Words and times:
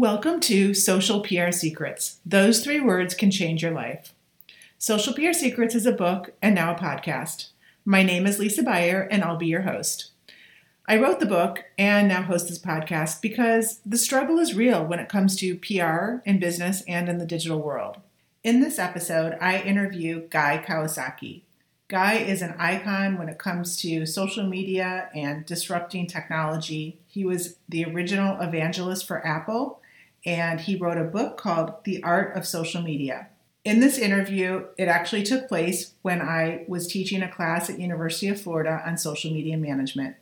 Welcome 0.00 0.40
to 0.40 0.72
Social 0.72 1.20
PR 1.20 1.50
Secrets. 1.50 2.20
Those 2.24 2.64
three 2.64 2.80
words 2.80 3.12
can 3.12 3.30
change 3.30 3.62
your 3.62 3.72
life. 3.72 4.14
Social 4.78 5.12
PR 5.12 5.34
Secrets 5.34 5.74
is 5.74 5.84
a 5.84 5.92
book 5.92 6.32
and 6.40 6.54
now 6.54 6.74
a 6.74 6.78
podcast. 6.78 7.50
My 7.84 8.02
name 8.02 8.26
is 8.26 8.38
Lisa 8.38 8.62
Buyer, 8.62 9.02
and 9.10 9.22
I'll 9.22 9.36
be 9.36 9.48
your 9.48 9.60
host. 9.60 10.12
I 10.88 10.96
wrote 10.96 11.20
the 11.20 11.26
book 11.26 11.64
and 11.76 12.08
now 12.08 12.22
host 12.22 12.48
this 12.48 12.58
podcast 12.58 13.20
because 13.20 13.80
the 13.84 13.98
struggle 13.98 14.38
is 14.38 14.54
real 14.54 14.82
when 14.82 15.00
it 15.00 15.10
comes 15.10 15.36
to 15.36 15.56
PR 15.56 16.26
in 16.26 16.40
business 16.40 16.82
and 16.88 17.10
in 17.10 17.18
the 17.18 17.26
digital 17.26 17.60
world. 17.60 17.98
In 18.42 18.62
this 18.62 18.78
episode, 18.78 19.36
I 19.38 19.60
interview 19.60 20.26
Guy 20.30 20.64
Kawasaki. 20.66 21.42
Guy 21.88 22.14
is 22.14 22.40
an 22.40 22.54
icon 22.56 23.18
when 23.18 23.28
it 23.28 23.38
comes 23.38 23.76
to 23.82 24.06
social 24.06 24.46
media 24.46 25.10
and 25.14 25.44
disrupting 25.44 26.06
technology. 26.06 26.98
He 27.06 27.26
was 27.26 27.56
the 27.68 27.84
original 27.84 28.40
evangelist 28.40 29.06
for 29.06 29.26
Apple 29.26 29.79
and 30.24 30.60
he 30.60 30.76
wrote 30.76 30.98
a 30.98 31.04
book 31.04 31.36
called 31.36 31.74
The 31.84 32.02
Art 32.02 32.36
of 32.36 32.46
Social 32.46 32.82
Media. 32.82 33.28
In 33.64 33.80
this 33.80 33.98
interview, 33.98 34.66
it 34.78 34.88
actually 34.88 35.22
took 35.22 35.48
place 35.48 35.94
when 36.02 36.22
I 36.22 36.64
was 36.66 36.86
teaching 36.86 37.22
a 37.22 37.30
class 37.30 37.68
at 37.68 37.78
University 37.78 38.28
of 38.28 38.40
Florida 38.40 38.82
on 38.86 38.96
social 38.96 39.32
media 39.32 39.56
management. 39.56 40.16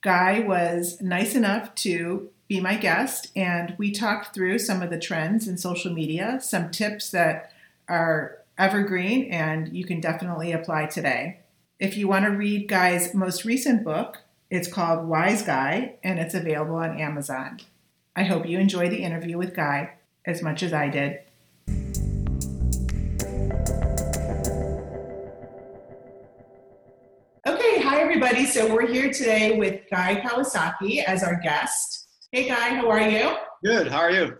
Guy 0.00 0.40
was 0.40 1.00
nice 1.00 1.34
enough 1.34 1.74
to 1.76 2.30
be 2.46 2.60
my 2.60 2.76
guest, 2.76 3.28
and 3.34 3.74
we 3.78 3.90
talked 3.90 4.34
through 4.34 4.58
some 4.58 4.82
of 4.82 4.90
the 4.90 4.98
trends 4.98 5.48
in 5.48 5.58
social 5.58 5.92
media, 5.92 6.38
some 6.40 6.70
tips 6.70 7.10
that 7.10 7.52
are 7.88 8.38
evergreen 8.58 9.30
and 9.30 9.74
you 9.74 9.84
can 9.84 10.00
definitely 10.00 10.52
apply 10.52 10.86
today. 10.86 11.38
If 11.78 11.96
you 11.96 12.08
want 12.08 12.24
to 12.24 12.32
read 12.32 12.68
Guy's 12.68 13.14
most 13.14 13.44
recent 13.44 13.84
book, 13.84 14.18
it's 14.50 14.66
called 14.66 15.06
Wise 15.06 15.42
Guy, 15.42 15.94
and 16.02 16.18
it's 16.18 16.34
available 16.34 16.76
on 16.76 16.98
Amazon. 16.98 17.60
I 18.16 18.24
hope 18.24 18.46
you 18.46 18.58
enjoy 18.58 18.88
the 18.88 19.02
interview 19.02 19.38
with 19.38 19.54
Guy 19.54 19.94
as 20.26 20.42
much 20.42 20.62
as 20.62 20.72
I 20.72 20.88
did. 20.88 21.20
Okay, 27.46 27.80
hi 27.80 28.00
everybody. 28.00 28.44
So 28.46 28.72
we're 28.72 28.86
here 28.86 29.12
today 29.12 29.56
with 29.58 29.82
Guy 29.90 30.20
Kawasaki 30.20 31.04
as 31.04 31.22
our 31.22 31.40
guest. 31.40 32.08
Hey 32.32 32.48
Guy, 32.48 32.74
how 32.74 32.90
are 32.90 33.08
you? 33.08 33.36
Good. 33.64 33.88
How 33.88 34.00
are 34.00 34.10
you? 34.10 34.38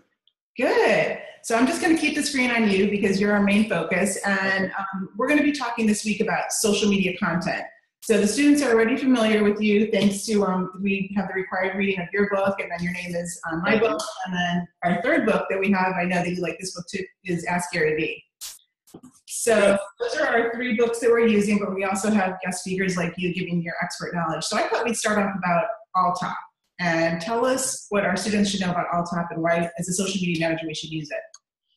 Good. 0.57 1.19
So 1.41 1.55
I'm 1.55 1.65
just 1.65 1.81
going 1.81 1.95
to 1.95 2.01
keep 2.01 2.15
the 2.15 2.23
screen 2.23 2.51
on 2.51 2.69
you 2.69 2.89
because 2.89 3.19
you're 3.19 3.31
our 3.31 3.41
main 3.41 3.69
focus, 3.69 4.17
and 4.25 4.71
um, 4.77 5.09
we're 5.15 5.27
going 5.27 5.39
to 5.39 5.43
be 5.43 5.53
talking 5.53 5.87
this 5.87 6.03
week 6.03 6.19
about 6.19 6.51
social 6.51 6.89
media 6.89 7.17
content. 7.17 7.63
So 8.09 8.19
the 8.19 8.25
students 8.25 8.63
are 8.63 8.71
already 8.71 8.97
familiar 8.97 9.43
with 9.43 9.61
you 9.61 9.91
thanks 9.91 10.25
to 10.25 10.43
um, 10.43 10.71
we 10.81 11.13
have 11.15 11.27
the 11.27 11.35
required 11.35 11.77
reading 11.77 12.01
of 12.01 12.07
your 12.11 12.27
book, 12.31 12.59
and 12.59 12.71
then 12.71 12.81
your 12.81 12.91
name 12.91 13.13
is 13.13 13.39
on 13.45 13.61
my 13.61 13.77
book, 13.77 14.01
and 14.25 14.33
then 14.33 14.67
our 14.83 14.99
third 15.03 15.27
book 15.27 15.45
that 15.47 15.59
we 15.59 15.71
have. 15.73 15.93
I 15.93 16.05
know 16.05 16.15
that 16.15 16.27
you 16.27 16.41
like 16.41 16.57
this 16.59 16.73
book 16.73 16.85
too 16.91 17.03
is 17.23 17.45
Ask 17.45 17.71
Gary 17.71 17.95
Vee. 17.95 18.23
So 19.27 19.77
those 19.99 20.15
are 20.15 20.25
our 20.25 20.51
three 20.55 20.75
books 20.75 20.97
that 21.01 21.11
we're 21.11 21.27
using, 21.27 21.59
but 21.59 21.75
we 21.75 21.83
also 21.83 22.09
have 22.09 22.39
guest 22.43 22.61
speakers 22.61 22.97
like 22.97 23.13
you 23.15 23.31
giving 23.31 23.61
your 23.61 23.75
expert 23.79 24.15
knowledge. 24.15 24.43
So 24.43 24.57
I 24.57 24.67
thought 24.69 24.85
we'd 24.85 24.97
start 24.97 25.19
off 25.19 25.35
about 25.37 25.65
Alltop 25.95 26.33
and 26.79 27.21
tell 27.21 27.45
us 27.45 27.85
what 27.89 28.05
our 28.05 28.17
students 28.17 28.49
should 28.49 28.61
know 28.61 28.71
about 28.71 28.87
Alltop 28.91 29.27
and 29.29 29.43
why, 29.43 29.69
as 29.77 29.87
a 29.87 29.93
social 29.93 30.19
media 30.19 30.47
manager, 30.47 30.65
we 30.65 30.73
should 30.73 30.89
use 30.89 31.11
it. 31.11 31.21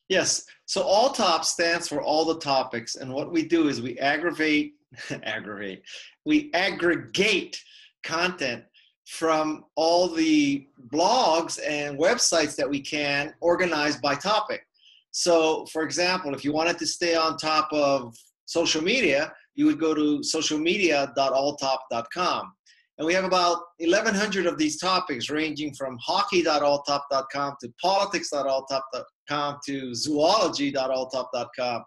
Yes. 0.09 0.43
So 0.65 0.83
Alltop 0.83 1.45
stands 1.45 1.87
for 1.87 2.01
all 2.01 2.25
the 2.25 2.39
topics, 2.39 2.95
and 2.95 3.13
what 3.13 3.31
we 3.31 3.45
do 3.45 3.67
is 3.67 3.83
we 3.83 3.99
aggravate, 3.99 4.73
aggravate, 5.23 5.83
we 6.25 6.51
aggregate 6.53 7.59
content 8.03 8.63
from 9.07 9.65
all 9.75 10.07
the 10.07 10.65
blogs 10.87 11.59
and 11.67 11.99
websites 11.99 12.55
that 12.55 12.69
we 12.69 12.79
can 12.79 13.33
organize 13.41 13.97
by 13.97 14.15
topic. 14.15 14.65
So, 15.11 15.65
for 15.67 15.83
example, 15.83 16.33
if 16.33 16.43
you 16.43 16.51
wanted 16.53 16.79
to 16.79 16.87
stay 16.87 17.13
on 17.15 17.37
top 17.37 17.71
of 17.71 18.15
social 18.45 18.81
media, 18.81 19.31
you 19.55 19.67
would 19.67 19.79
go 19.79 19.93
to 19.93 20.21
socialmedia.alltop.com. 20.21 22.53
And 22.97 23.07
we 23.07 23.13
have 23.13 23.23
about 23.23 23.59
1,100 23.79 24.45
of 24.45 24.57
these 24.57 24.77
topics 24.79 25.29
ranging 25.29 25.73
from 25.73 25.97
hockey.alltop.com 26.01 27.55
to 27.61 27.73
politics.alltop.com 27.81 29.59
to 29.65 29.95
zoology.alltop.com. 29.95 31.83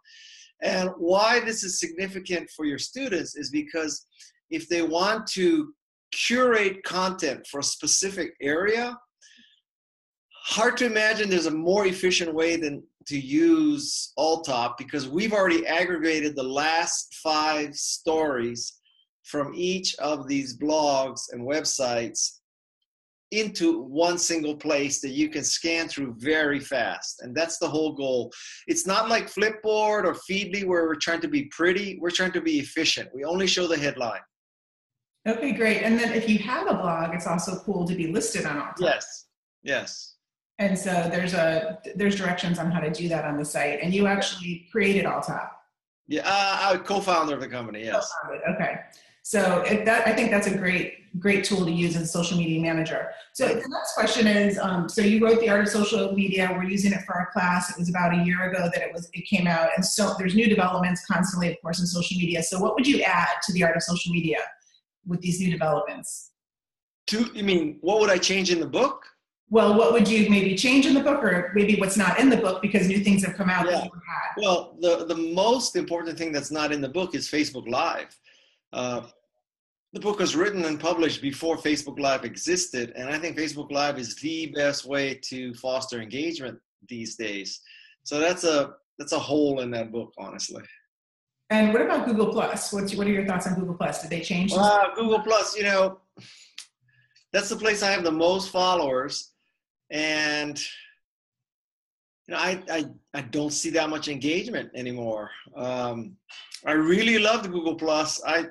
And 0.63 0.91
why 0.97 1.41
this 1.41 1.65
is 1.65 1.81
significant 1.81 2.49
for 2.57 2.65
your 2.65 2.79
students 2.79 3.37
is 3.37 3.51
because 3.51 4.07
if 4.51 4.69
they 4.69 4.83
want 4.83 5.27
to 5.29 5.73
curate 6.13 6.83
content 6.85 7.47
for 7.47 7.61
a 7.61 7.65
specific 7.65 8.33
area, 8.41 8.97
hard 10.45 10.77
to 10.79 10.87
imagine 10.87 11.29
there's 11.29 11.47
a 11.47 11.51
more 11.51 11.87
efficient 11.87 12.33
way 12.33 12.57
than 12.57 12.83
to 13.07 13.19
use 13.19 14.13
Alltop 14.19 14.77
because 14.79 15.09
we've 15.09 15.33
already 15.33 15.67
aggregated 15.67 16.35
the 16.35 16.43
last 16.43 17.15
five 17.23 17.75
stories 17.75 18.81
from 19.25 19.53
each 19.55 19.95
of 19.97 20.29
these 20.29 20.57
blogs 20.57 21.21
and 21.33 21.47
websites 21.47 22.36
into 23.33 23.83
one 23.83 24.19
single 24.19 24.55
place 24.57 25.01
that 25.01 25.11
you 25.11 25.29
can 25.29 25.43
scan 25.43 25.89
through 25.89 26.15
very 26.19 26.61
fast. 26.61 27.23
And 27.23 27.35
that's 27.35 27.59
the 27.59 27.69
whole 27.69 27.93
goal. 27.93 28.33
It's 28.67 28.87
not 28.87 29.09
like 29.09 29.33
Flipboard 29.33 30.05
or 30.05 30.15
Feedly 30.15 30.65
where 30.65 30.87
we're 30.87 30.95
trying 30.95 31.21
to 31.23 31.29
be 31.29 31.45
pretty, 31.47 31.99
we're 32.01 32.11
trying 32.11 32.33
to 32.33 32.41
be 32.41 32.61
efficient. 32.61 33.11
We 33.15 33.25
only 33.25 33.47
show 33.47 33.67
the 33.67 33.77
headline. 33.77 34.21
Okay, 35.27 35.53
great. 35.53 35.83
And 35.83 35.99
then 35.99 36.13
if 36.13 36.29
you 36.29 36.39
have 36.39 36.69
a 36.69 36.75
blog, 36.75 37.15
it's 37.15 37.27
also 37.27 37.59
cool 37.65 37.85
to 37.87 37.97
be 37.97 38.13
listed 38.13 38.47
on 38.47 38.59
Alltop. 38.59 38.75
Yes. 38.81 39.27
Yes. 39.65 40.15
And 40.59 40.79
so 40.79 40.91
there's 41.11 41.35
a 41.35 41.79
there's 41.97 42.15
directions 42.15 42.59
on 42.59 42.71
how 42.71 42.81
to 42.81 42.91
do 42.91 43.09
that 43.09 43.25
on 43.25 43.37
the 43.37 43.45
site. 43.45 43.81
And 43.83 43.93
you 43.93 44.07
actually 44.07 44.69
created 44.71 45.05
Alltop. 45.05 45.51
Yeah, 46.07 46.23
uh, 46.25 46.59
I'm 46.73 46.85
co-founder 46.85 47.35
of 47.35 47.41
the 47.41 47.49
company. 47.49 47.85
Yes. 47.85 48.11
Co-founded. 48.23 48.55
Okay. 48.55 48.79
So 49.27 49.65
that 49.85 50.07
I 50.07 50.13
think 50.13 50.31
that's 50.31 50.47
a 50.47 50.57
great 50.57 51.19
great 51.19 51.43
tool 51.43 51.65
to 51.65 51.73
use 51.73 51.97
as 51.97 52.03
a 52.03 52.07
social 52.07 52.39
media 52.39 52.61
manager. 52.61 53.09
So 53.35 53.49
the 53.49 53.69
next 53.69 53.95
question 53.95 54.29
is, 54.29 54.57
um, 54.57 54.89
so 54.89 55.01
you 55.01 55.19
wrote 55.19 55.41
the 55.41 55.49
art 55.49 55.63
of 55.63 55.69
social 55.69 56.13
media. 56.13 56.49
We're 56.55 56.63
using 56.63 56.93
it 56.93 57.01
for 57.05 57.17
our 57.17 57.29
class. 57.33 57.69
It 57.69 57.77
was 57.77 57.89
about 57.89 58.15
a 58.15 58.23
year 58.23 58.49
ago 58.49 58.71
that 58.73 58.81
it 58.81 58.93
was 58.93 59.11
it 59.15 59.23
came 59.23 59.49
out, 59.49 59.71
and 59.75 59.85
so 59.85 60.15
there's 60.17 60.37
new 60.37 60.49
developments 60.49 61.05
constantly, 61.11 61.51
of 61.51 61.57
course, 61.61 61.81
in 61.81 61.87
social 61.87 62.17
media. 62.17 62.41
So 62.41 62.61
what 62.61 62.77
would 62.77 62.87
you 62.87 63.03
add 63.03 63.43
to 63.47 63.53
the 63.53 63.65
art 63.65 63.75
of 63.75 63.83
social 63.83 64.13
media 64.13 64.39
with 65.05 65.21
these 65.23 65.41
new 65.41 65.51
developments? 65.51 66.31
To 67.09 67.29
you 67.35 67.43
mean 67.43 67.79
what 67.81 67.99
would 67.99 68.11
I 68.11 68.19
change 68.19 68.53
in 68.53 68.61
the 68.61 68.69
book? 68.69 69.07
Well, 69.51 69.77
what 69.77 69.93
would 69.93 70.07
you 70.07 70.31
maybe 70.31 70.55
change 70.55 70.87
in 70.87 70.95
the 70.95 71.03
book, 71.03 71.25
or 71.25 71.51
maybe 71.53 71.75
what's 71.81 71.97
not 71.97 72.21
in 72.21 72.31
the 72.31 72.37
book 72.37 72.63
because 72.63 72.87
new 72.87 73.01
things 73.01 73.25
have 73.25 73.35
come 73.35 73.51
out 73.51 73.67
yeah. 73.69 73.89
Well, 74.37 74.77
the 74.81 75.05
the 75.05 75.17
most 75.17 75.75
important 75.75 76.17
thing 76.17 76.31
that's 76.31 76.53
not 76.53 76.71
in 76.71 76.81
the 76.81 76.89
book 76.89 77.17
is 77.17 77.29
Facebook 77.29 77.69
Live. 77.69 78.17
Uh, 78.73 79.03
the 79.93 80.01
book 80.01 80.19
was 80.19 80.37
written 80.37 80.65
and 80.65 80.79
published 80.79 81.23
before 81.23 81.57
Facebook 81.57 81.99
Live 81.99 82.25
existed, 82.25 82.93
and 82.97 83.09
I 83.09 83.19
think 83.19 83.39
Facebook 83.39 83.71
Live 83.71 83.99
is 83.99 84.15
the 84.17 84.53
best 84.55 84.85
way 84.85 85.15
to 85.25 85.55
foster 85.55 86.03
engagement 86.03 86.59
these 86.89 87.17
days. 87.17 87.61
So 88.05 88.19
that's 88.19 88.45
a 88.45 88.75
that's 88.99 89.13
a 89.13 89.19
hole 89.19 89.61
in 89.61 89.71
that 89.73 89.93
book, 89.93 90.13
honestly. 90.19 90.63
And 91.51 91.73
what 91.73 91.83
about 91.83 92.07
Google 92.07 92.29
Plus? 92.33 92.73
What's 92.73 92.95
what 92.95 93.07
are 93.07 93.11
your 93.11 93.27
thoughts 93.27 93.47
on 93.47 93.55
Google 93.55 93.75
Plus? 93.75 94.03
Did 94.03 94.11
they 94.11 94.21
change? 94.21 94.53
Uh, 94.53 94.95
Google 94.95 95.21
Plus, 95.21 95.57
you 95.57 95.63
know, 95.63 96.01
that's 97.33 97.49
the 97.49 97.57
place 97.57 97.83
I 97.83 97.91
have 97.91 98.05
the 98.05 98.13
most 98.13 98.51
followers, 98.51 99.33
and 99.91 100.61
you 102.27 102.35
know, 102.35 102.41
I 102.41 102.63
I, 102.71 102.85
I 103.15 103.21
don't 103.23 103.53
see 103.53 103.71
that 103.71 103.89
much 103.89 104.09
engagement 104.09 104.71
anymore. 104.75 105.31
Um, 105.55 106.17
I 106.65 106.73
really 106.73 107.19
loved 107.19 107.51
Google 107.51 107.75
Plus. 107.77 108.21
I 108.27 108.47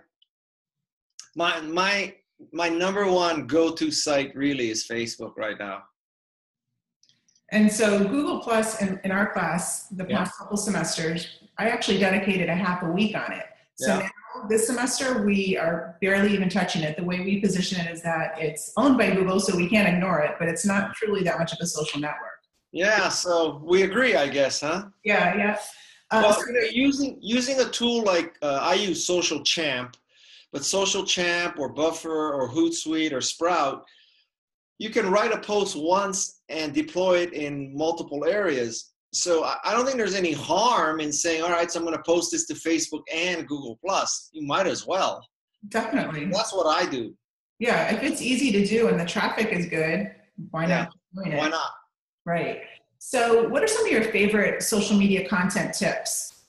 my 1.36 1.60
my 1.62 2.16
my 2.51 2.69
number 2.69 3.10
one 3.10 3.48
go-to 3.48 3.92
site 3.92 4.36
really 4.36 4.69
is 4.69 4.88
Facebook 4.88 5.38
right 5.38 5.57
now. 5.60 5.83
And 7.51 7.72
so 7.72 8.00
Google 8.00 8.39
Plus 8.39 8.81
in, 8.81 9.00
in 9.04 9.12
our 9.12 9.31
class, 9.31 9.88
the 9.89 10.04
past 10.04 10.33
yeah. 10.33 10.44
couple 10.44 10.57
semesters, 10.57 11.39
I 11.57 11.69
actually 11.69 12.00
dedicated 12.00 12.50
a 12.50 12.56
half 12.56 12.83
a 12.83 12.89
week 12.89 13.16
on 13.16 13.31
it. 13.31 13.45
So 13.75 13.94
yeah. 13.94 14.00
now 14.00 14.48
this 14.50 14.68
semester 14.68 15.25
we 15.25 15.57
are 15.57 15.98
barely 16.01 16.33
even 16.33 16.50
touching 16.50 16.81
it. 16.81 16.98
The 16.98 17.04
way 17.04 17.21
we 17.21 17.39
position 17.39 17.80
it 17.86 17.92
is 17.92 18.01
that 18.01 18.36
it's 18.38 18.74
owned 18.78 18.98
by 18.98 19.12
Google, 19.12 19.39
so 19.39 19.56
we 19.56 19.69
can't 19.69 19.88
ignore 19.88 20.19
it, 20.21 20.36
but 20.39 20.48
it's 20.48 20.66
not 20.66 20.94
truly 20.95 21.24
that 21.24 21.38
much 21.38 21.54
of 21.54 21.60
a 21.62 21.66
social 21.66 22.00
network. 22.00 22.35
Yeah, 22.75 23.07
so 23.07 23.62
we 23.63 23.83
agree, 23.83 24.18
I 24.18 24.27
guess, 24.27 24.60
huh? 24.60 24.88
Yeah, 25.06 25.38
yeah. 25.38 25.57
Uh, 26.12 26.24
well, 26.25 26.33
so, 26.33 26.42
you 26.48 26.54
know, 26.54 26.68
using 26.74 27.18
using 27.22 27.62
a 27.62 27.69
tool 27.69 28.04
like 28.04 28.36
uh, 28.42 28.60
I 28.62 28.74
use 28.74 29.07
Social 29.07 29.42
Champ, 29.45 29.95
but 30.51 30.66
Social 30.66 31.06
Champ 31.06 31.57
or 31.57 31.69
Buffer 31.69 32.33
or 32.33 32.50
Hootsuite 32.50 33.13
or 33.13 33.22
Sprout, 33.22 33.86
you 34.77 34.89
can 34.89 35.10
write 35.10 35.31
a 35.31 35.39
post 35.39 35.77
once 35.77 36.42
and 36.50 36.74
deploy 36.74 37.19
it 37.19 37.31
in 37.31 37.74
multiple 37.75 38.25
areas. 38.25 38.92
So 39.13 39.45
I 39.45 39.71
don't 39.71 39.86
think 39.86 39.98
there's 39.98 40.13
any 40.13 40.33
harm 40.33 41.00
in 41.00 41.13
saying, 41.13 41.44
all 41.44 41.51
right, 41.51 41.71
so 41.71 41.80
I'm 41.80 41.86
going 41.86 41.95
to 41.95 42.04
post 42.04 42.33
this 42.33 42.45
to 42.48 42.56
Facebook 42.56 43.04
and 43.13 43.48
Google 43.48 43.80
Plus. 43.86 44.30
You 44.33 44.45
might 44.45 44.68
as 44.68 44.86
well. 44.86 45.25
Definitely. 45.69 46.25
That's 46.25 46.54
what 46.54 46.68
I 46.68 46.86
do. 46.89 47.16
Yeah, 47.57 47.95
if 47.95 48.04
it's 48.04 48.21
easy 48.21 48.51
to 48.51 48.66
do 48.68 48.89
and 48.89 49.00
the 49.00 49.06
traffic 49.06 49.54
is 49.54 49.68
good, 49.68 50.12
why 50.51 50.66
not? 50.66 50.89
Why 51.13 51.48
not? 51.48 51.71
Right. 52.25 52.62
So, 52.98 53.48
what 53.48 53.63
are 53.63 53.68
some 53.68 53.86
of 53.86 53.92
your 53.92 54.04
favorite 54.04 54.63
social 54.63 54.98
media 54.98 55.27
content 55.30 55.74
tips? 55.75 56.44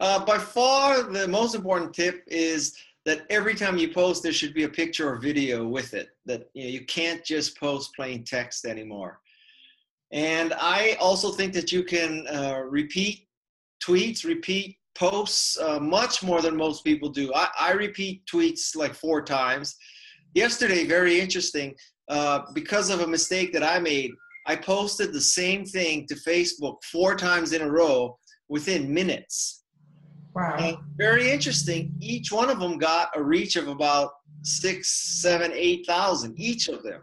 Uh, 0.00 0.24
by 0.24 0.38
far, 0.38 1.02
the 1.02 1.28
most 1.28 1.54
important 1.54 1.92
tip 1.92 2.22
is 2.26 2.74
that 3.04 3.26
every 3.28 3.54
time 3.54 3.76
you 3.76 3.92
post, 3.92 4.22
there 4.22 4.32
should 4.32 4.54
be 4.54 4.64
a 4.64 4.68
picture 4.68 5.10
or 5.10 5.16
video 5.16 5.66
with 5.66 5.92
it. 5.92 6.08
That 6.24 6.48
you, 6.54 6.64
know, 6.64 6.70
you 6.70 6.86
can't 6.86 7.22
just 7.24 7.58
post 7.58 7.94
plain 7.94 8.24
text 8.24 8.64
anymore. 8.64 9.20
And 10.12 10.54
I 10.54 10.96
also 10.98 11.30
think 11.30 11.52
that 11.52 11.70
you 11.72 11.84
can 11.84 12.26
uh, 12.28 12.62
repeat 12.66 13.28
tweets, 13.84 14.24
repeat 14.24 14.76
posts 14.94 15.58
uh, 15.58 15.78
much 15.78 16.22
more 16.22 16.42
than 16.42 16.56
most 16.56 16.84
people 16.84 17.08
do. 17.08 17.32
I, 17.34 17.48
I, 17.58 17.72
repeat 17.72 18.26
tweets 18.26 18.74
like 18.74 18.92
four 18.92 19.22
times. 19.22 19.76
Yesterday, 20.34 20.84
very 20.84 21.20
interesting, 21.20 21.74
uh, 22.08 22.40
because 22.54 22.90
of 22.90 23.00
a 23.00 23.06
mistake 23.06 23.52
that 23.52 23.62
I 23.62 23.78
made, 23.78 24.10
I 24.50 24.56
posted 24.56 25.12
the 25.12 25.20
same 25.20 25.64
thing 25.64 26.06
to 26.08 26.16
Facebook 26.16 26.82
four 26.90 27.14
times 27.14 27.52
in 27.52 27.62
a 27.62 27.70
row 27.70 28.18
within 28.48 28.92
minutes. 28.92 29.62
Wow. 30.34 30.56
And 30.58 30.76
very 30.96 31.30
interesting. 31.30 31.94
Each 32.00 32.32
one 32.32 32.50
of 32.50 32.58
them 32.58 32.76
got 32.76 33.10
a 33.14 33.22
reach 33.22 33.54
of 33.54 33.68
about 33.68 34.10
six, 34.42 35.20
seven, 35.22 35.52
eight 35.54 35.86
thousand, 35.86 36.34
each 36.36 36.66
of 36.66 36.82
them. 36.82 37.00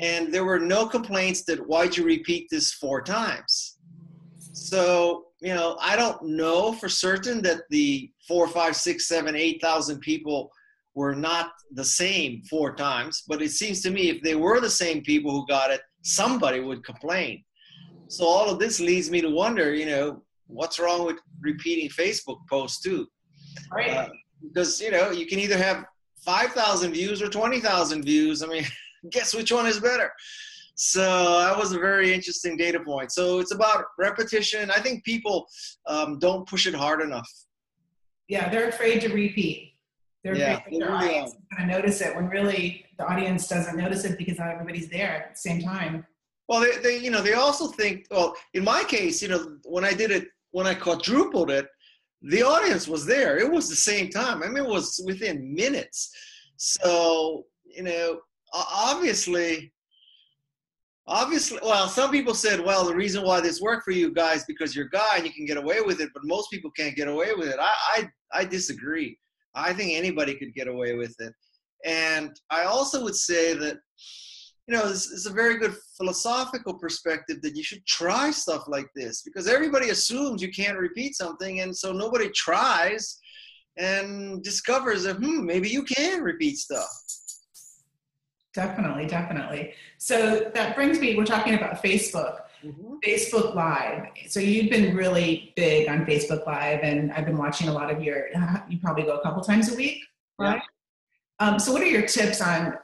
And 0.00 0.34
there 0.34 0.44
were 0.44 0.60
no 0.60 0.86
complaints 0.86 1.44
that 1.44 1.66
why'd 1.66 1.96
you 1.96 2.04
repeat 2.04 2.48
this 2.50 2.74
four 2.74 3.00
times? 3.00 3.78
So, 4.52 5.28
you 5.40 5.54
know, 5.54 5.78
I 5.80 5.96
don't 5.96 6.22
know 6.22 6.74
for 6.74 6.90
certain 6.90 7.40
that 7.40 7.62
the 7.70 8.10
four, 8.28 8.46
five, 8.48 8.76
six, 8.76 9.08
seven, 9.08 9.34
eight 9.34 9.62
thousand 9.62 10.00
people 10.00 10.50
were 10.94 11.14
not 11.14 11.52
the 11.72 11.84
same 11.86 12.42
four 12.50 12.74
times, 12.74 13.22
but 13.26 13.40
it 13.40 13.52
seems 13.52 13.80
to 13.80 13.90
me 13.90 14.10
if 14.10 14.22
they 14.22 14.34
were 14.34 14.60
the 14.60 14.68
same 14.68 15.00
people 15.02 15.30
who 15.30 15.46
got 15.46 15.70
it, 15.70 15.80
somebody 16.02 16.60
would 16.60 16.84
complain. 16.84 17.44
So 18.08 18.24
all 18.24 18.50
of 18.50 18.58
this 18.58 18.80
leads 18.80 19.10
me 19.10 19.20
to 19.20 19.30
wonder, 19.30 19.74
you 19.74 19.86
know, 19.86 20.22
what's 20.46 20.80
wrong 20.80 21.06
with 21.06 21.18
repeating 21.40 21.88
Facebook 21.88 22.38
posts 22.48 22.80
too? 22.82 23.06
Right. 23.72 23.90
Uh, 23.90 24.08
because 24.42 24.80
you 24.80 24.90
know 24.90 25.10
you 25.10 25.26
can 25.26 25.38
either 25.38 25.56
have 25.56 25.84
five 26.24 26.50
thousand 26.52 26.92
views 26.92 27.22
or 27.22 27.28
twenty 27.28 27.60
thousand 27.60 28.04
views. 28.04 28.42
I 28.42 28.46
mean, 28.46 28.64
guess 29.10 29.34
which 29.34 29.52
one 29.52 29.66
is 29.66 29.80
better? 29.80 30.10
So 30.74 31.40
that 31.40 31.58
was 31.58 31.72
a 31.72 31.78
very 31.78 32.12
interesting 32.12 32.56
data 32.56 32.80
point. 32.80 33.12
So 33.12 33.38
it's 33.38 33.52
about 33.52 33.84
repetition. 33.98 34.70
I 34.70 34.80
think 34.80 35.04
people 35.04 35.46
um, 35.86 36.18
don't 36.18 36.48
push 36.48 36.66
it 36.66 36.74
hard 36.74 37.02
enough. 37.02 37.30
Yeah, 38.28 38.48
they're 38.48 38.68
afraid 38.70 39.00
to 39.02 39.08
repeat. 39.08 39.69
They're 40.22 40.36
yeah, 40.36 40.56
that 40.56 40.64
their 40.70 40.80
really 40.80 41.08
audience 41.08 41.30
is 41.30 41.38
going 41.56 41.68
to 41.68 41.74
notice 41.74 42.00
it 42.00 42.14
when 42.14 42.28
really 42.28 42.84
the 42.98 43.06
audience 43.06 43.48
doesn't 43.48 43.76
notice 43.76 44.04
it 44.04 44.18
because 44.18 44.38
not 44.38 44.48
everybody's 44.48 44.88
there 44.88 45.24
at 45.28 45.34
the 45.34 45.40
same 45.40 45.62
time. 45.62 46.06
Well, 46.48 46.60
they, 46.60 46.76
they, 46.82 46.98
you 46.98 47.10
know, 47.10 47.22
they 47.22 47.34
also 47.34 47.68
think. 47.68 48.06
Well, 48.10 48.34
in 48.54 48.64
my 48.64 48.84
case, 48.84 49.22
you 49.22 49.28
know, 49.28 49.56
when 49.64 49.84
I 49.84 49.94
did 49.94 50.10
it, 50.10 50.28
when 50.50 50.66
I 50.66 50.74
quadrupled 50.74 51.50
it, 51.50 51.66
the 52.22 52.42
audience 52.42 52.86
was 52.86 53.06
there. 53.06 53.38
It 53.38 53.50
was 53.50 53.68
the 53.68 53.76
same 53.76 54.10
time. 54.10 54.42
I 54.42 54.48
mean, 54.48 54.64
it 54.64 54.68
was 54.68 55.00
within 55.06 55.54
minutes. 55.54 56.14
So, 56.56 57.46
you 57.64 57.82
know, 57.82 58.20
obviously, 58.52 59.72
obviously, 61.06 61.58
well, 61.62 61.88
some 61.88 62.10
people 62.10 62.34
said, 62.34 62.60
well, 62.60 62.84
the 62.84 62.94
reason 62.94 63.24
why 63.24 63.40
this 63.40 63.60
worked 63.60 63.84
for 63.84 63.92
you 63.92 64.12
guys 64.12 64.44
because 64.46 64.76
you're 64.76 64.86
a 64.86 64.90
guy 64.90 65.16
and 65.16 65.24
you 65.24 65.32
can 65.32 65.46
get 65.46 65.56
away 65.56 65.80
with 65.80 66.00
it, 66.00 66.10
but 66.12 66.24
most 66.24 66.50
people 66.50 66.70
can't 66.72 66.96
get 66.96 67.08
away 67.08 67.32
with 67.34 67.48
it. 67.48 67.58
I, 67.58 67.72
I, 67.96 68.08
I 68.40 68.44
disagree. 68.44 69.18
I 69.54 69.72
think 69.72 69.92
anybody 69.92 70.34
could 70.34 70.54
get 70.54 70.68
away 70.68 70.94
with 70.94 71.14
it. 71.18 71.32
And 71.84 72.38
I 72.50 72.64
also 72.64 73.02
would 73.02 73.16
say 73.16 73.54
that, 73.54 73.78
you 74.66 74.76
know, 74.76 74.88
this 74.88 75.06
is 75.06 75.26
a 75.26 75.32
very 75.32 75.58
good 75.58 75.74
philosophical 75.96 76.74
perspective 76.74 77.42
that 77.42 77.56
you 77.56 77.62
should 77.62 77.84
try 77.86 78.30
stuff 78.30 78.64
like 78.68 78.86
this 78.94 79.22
because 79.22 79.48
everybody 79.48 79.90
assumes 79.90 80.42
you 80.42 80.50
can't 80.50 80.78
repeat 80.78 81.16
something. 81.16 81.60
And 81.60 81.76
so 81.76 81.92
nobody 81.92 82.28
tries 82.30 83.18
and 83.76 84.42
discovers 84.42 85.04
that, 85.04 85.16
hmm, 85.16 85.44
maybe 85.44 85.68
you 85.68 85.82
can 85.82 86.22
repeat 86.22 86.58
stuff. 86.58 86.88
Definitely, 88.52 89.06
definitely. 89.06 89.74
So 89.98 90.50
that 90.54 90.74
brings 90.74 90.98
me, 90.98 91.16
we're 91.16 91.24
talking 91.24 91.54
about 91.54 91.82
Facebook. 91.82 92.40
Mm-hmm. 92.64 92.96
Facebook 93.04 93.54
Live. 93.54 94.08
So 94.28 94.40
you've 94.40 94.70
been 94.70 94.94
really 94.94 95.52
big 95.56 95.88
on 95.88 96.04
Facebook 96.04 96.46
Live, 96.46 96.80
and 96.82 97.12
I've 97.12 97.24
been 97.24 97.38
watching 97.38 97.68
a 97.68 97.72
lot 97.72 97.90
of 97.90 98.02
your. 98.02 98.26
You 98.68 98.78
probably 98.80 99.04
go 99.04 99.16
a 99.16 99.22
couple 99.22 99.42
times 99.42 99.72
a 99.72 99.76
week, 99.76 99.98
right? 100.38 100.60
Yeah. 101.40 101.46
Um, 101.46 101.58
so 101.58 101.72
what 101.72 101.82
are 101.82 101.86
your 101.86 102.06
tips 102.06 102.40
on? 102.40 102.74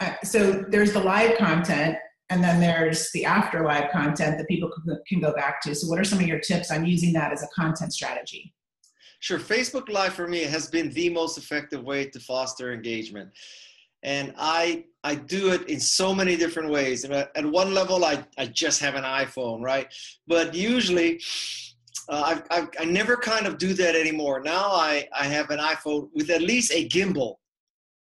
Uh, 0.00 0.12
so 0.22 0.64
there's 0.68 0.92
the 0.92 1.00
live 1.00 1.38
content, 1.38 1.96
and 2.28 2.44
then 2.44 2.60
there's 2.60 3.10
the 3.12 3.24
after 3.24 3.64
live 3.64 3.90
content 3.90 4.36
that 4.36 4.46
people 4.48 4.70
can, 4.70 4.98
can 5.08 5.20
go 5.20 5.32
back 5.32 5.62
to. 5.62 5.74
So 5.74 5.88
what 5.88 5.98
are 5.98 6.04
some 6.04 6.18
of 6.18 6.26
your 6.26 6.40
tips 6.40 6.70
on 6.70 6.84
using 6.84 7.12
that 7.14 7.32
as 7.32 7.42
a 7.42 7.48
content 7.54 7.94
strategy? 7.94 8.52
Sure. 9.20 9.38
Facebook 9.38 9.88
Live 9.88 10.12
for 10.12 10.28
me 10.28 10.42
has 10.42 10.68
been 10.68 10.90
the 10.90 11.08
most 11.08 11.38
effective 11.38 11.82
way 11.82 12.06
to 12.06 12.20
foster 12.20 12.72
engagement 12.72 13.30
and 14.06 14.32
I 14.38 14.84
I 15.04 15.14
do 15.14 15.52
it 15.52 15.68
in 15.68 15.78
so 15.78 16.14
many 16.14 16.36
different 16.36 16.70
ways. 16.70 17.04
And 17.04 17.12
at 17.12 17.44
one 17.44 17.74
level, 17.74 18.04
I, 18.04 18.24
I 18.38 18.46
just 18.46 18.80
have 18.80 18.96
an 18.96 19.04
iPhone, 19.04 19.62
right? 19.62 19.86
But 20.26 20.52
usually, 20.52 21.20
uh, 22.08 22.40
I, 22.50 22.58
I, 22.58 22.66
I 22.80 22.84
never 22.86 23.16
kind 23.16 23.46
of 23.46 23.56
do 23.56 23.72
that 23.74 23.94
anymore. 23.94 24.40
Now 24.40 24.70
I, 24.72 25.06
I 25.16 25.26
have 25.26 25.50
an 25.50 25.60
iPhone 25.60 26.08
with 26.12 26.30
at 26.30 26.40
least 26.40 26.72
a 26.72 26.88
gimbal 26.88 27.36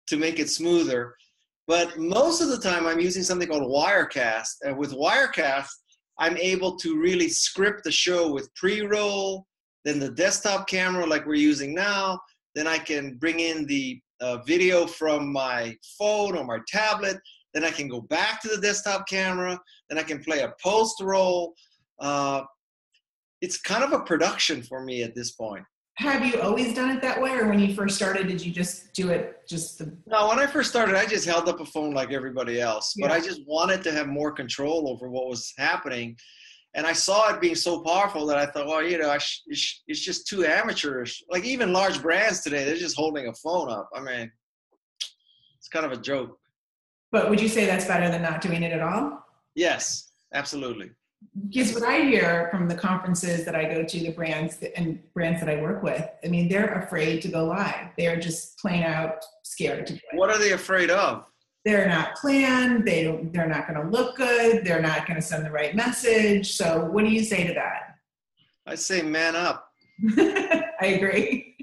to 0.09 0.19
make 0.19 0.39
it 0.39 0.51
smoother. 0.51 1.15
But 1.67 1.97
most 1.99 2.43
of 2.43 2.49
the 2.49 2.59
time, 2.59 2.87
I'm 2.87 3.01
using 3.01 3.23
something 3.23 3.49
called 3.49 3.63
Wirecast. 3.63 4.57
And 4.63 4.77
with 4.77 4.93
Wirecast, 4.93 5.71
I'm 6.19 6.37
able 6.37 6.77
to 6.77 7.01
really 7.01 7.31
script 7.31 7.85
the 7.85 7.93
show 7.93 8.31
with 8.31 8.55
pre 8.55 8.83
roll, 8.83 9.47
then 9.87 9.99
the 9.99 10.11
desktop 10.11 10.69
camera, 10.69 11.07
like 11.07 11.25
we're 11.25 11.35
using 11.35 11.75
now. 11.75 12.21
Then 12.55 12.67
I 12.67 12.77
can 12.79 13.15
bring 13.15 13.41
in 13.41 13.65
the 13.65 13.99
a 14.23 14.43
video 14.45 14.87
from 14.87 15.33
my 15.33 15.77
phone 15.99 16.37
or 16.37 16.45
my 16.45 16.59
tablet. 16.69 17.19
Then 17.53 17.65
I 17.65 17.71
can 17.71 17.89
go 17.89 18.01
back 18.01 18.41
to 18.43 18.49
the 18.49 18.61
desktop 18.61 19.07
camera. 19.07 19.61
Then 19.91 19.99
I 19.99 20.03
can 20.03 20.23
play 20.23 20.41
a 20.41 20.55
post 20.63 21.03
roll. 21.03 21.55
Uh, 21.99 22.43
it's 23.43 23.61
kind 23.61 23.85
of 23.85 23.93
a 23.93 24.01
production 24.01 24.63
for 24.63 24.83
me 24.85 25.03
at 25.03 25.15
this 25.15 25.33
point. 25.33 25.65
Have 25.97 26.25
you 26.25 26.41
always 26.41 26.73
done 26.73 26.91
it 26.91 27.03
that 27.03 27.21
way, 27.21 27.33
or 27.33 27.49
when 27.49 27.59
you 27.59 27.75
first 27.75 27.97
started, 27.97 28.27
did 28.27 28.43
you 28.43 28.51
just 28.51 28.95
do 28.95 29.11
it 29.11 29.47
just 29.47 29.79
the? 29.79 29.95
No, 30.07 30.29
when 30.29 30.39
I 30.39 30.47
first 30.47 30.71
started, 30.71 30.95
I 30.95 31.05
just 31.05 31.27
held 31.27 31.51
up 31.51 31.61
a 31.61 31.67
phone 31.67 31.93
like 31.93 32.13
everybody 32.13 32.63
else, 32.63 32.95
yeah. 32.97 33.07
but 33.07 33.15
I 33.15 33.21
just 33.21 33.43
wanted 33.47 33.83
to 33.83 33.93
have 33.93 34.07
more 34.07 34.33
control 34.33 34.89
over 34.89 35.11
what 35.11 35.29
was 35.29 35.53
happening 35.59 36.17
and 36.75 36.87
I 36.87 36.93
saw 36.93 37.33
it 37.33 37.41
being 37.41 37.55
so 37.55 37.81
powerful 37.83 38.27
that 38.27 38.39
I 38.39 38.47
thought, 38.47 38.67
well, 38.67 38.83
you 38.83 38.99
know, 38.99 39.17
sh- 39.19 39.41
it's, 39.87 40.01
just 40.01 40.27
too 40.27 40.45
amateurish. 40.47 41.23
Like 41.29 41.45
even 41.45 41.73
large 41.73 42.01
brands 42.01 42.41
today, 42.41 42.65
they're 42.65 42.77
just 42.77 42.97
holding 42.97 43.29
a 43.29 43.35
phone 43.35 43.71
up. 43.71 43.91
I 43.95 44.01
mean, 44.01 44.33
it's 45.59 45.69
kind 45.69 45.85
of 45.85 45.93
a 45.93 45.97
joke. 45.97 46.39
But 47.11 47.29
would 47.29 47.41
you 47.41 47.49
say 47.49 47.67
that's 47.67 47.87
better 47.87 48.11
than 48.11 48.23
not 48.23 48.41
doing 48.41 48.63
it 48.63 48.73
at 48.73 48.81
all? 48.81 49.23
Yes, 49.55 50.13
absolutely. 50.33 50.91
Because 51.49 51.75
what 51.75 51.85
I 51.85 52.01
hear 52.01 52.49
from 52.51 52.69
the 52.69 52.75
conferences 52.75 53.45
that 53.45 53.55
I 53.55 53.65
go 53.65 53.85
to, 53.85 54.01
the 54.01 54.11
brands 54.11 54.57
that, 54.57 54.77
and 54.77 54.99
brands 55.13 55.41
that 55.41 55.49
I 55.49 55.61
work 55.61 55.83
with, 55.83 56.09
I 56.25 56.29
mean, 56.29 56.49
they're 56.49 56.79
afraid 56.79 57.21
to 57.23 57.29
go 57.29 57.45
live. 57.45 57.91
They're 57.99 58.19
just 58.19 58.59
plain 58.59 58.83
out 58.83 59.23
scared 59.45 59.87
to 59.89 59.93
do 59.93 60.01
it. 60.13 60.19
What 60.19 60.31
are 60.31 60.39
they 60.39 60.53
afraid 60.53 60.91
of? 60.91 61.27
They're 61.65 61.89
not 61.89 62.17
planned 62.17 62.85
they 62.85 63.05
don't 63.05 63.33
they're 63.33 63.49
not 63.49 63.69
going 63.69 63.81
to 63.81 63.89
look 63.89 64.17
good 64.17 64.65
they're 64.65 64.83
not 64.83 65.07
going 65.07 65.21
to 65.21 65.27
send 65.27 65.45
the 65.45 65.51
right 65.51 65.75
message. 65.75 66.53
So 66.53 66.87
what 66.87 67.05
do 67.05 67.11
you 67.11 67.25
say 67.25 67.47
to 67.47 67.55
that? 67.55 67.97
I 68.67 68.75
say 68.75 69.03
man 69.03 69.37
up. 69.37 69.69
I 70.19 70.87
agree. 70.87 71.57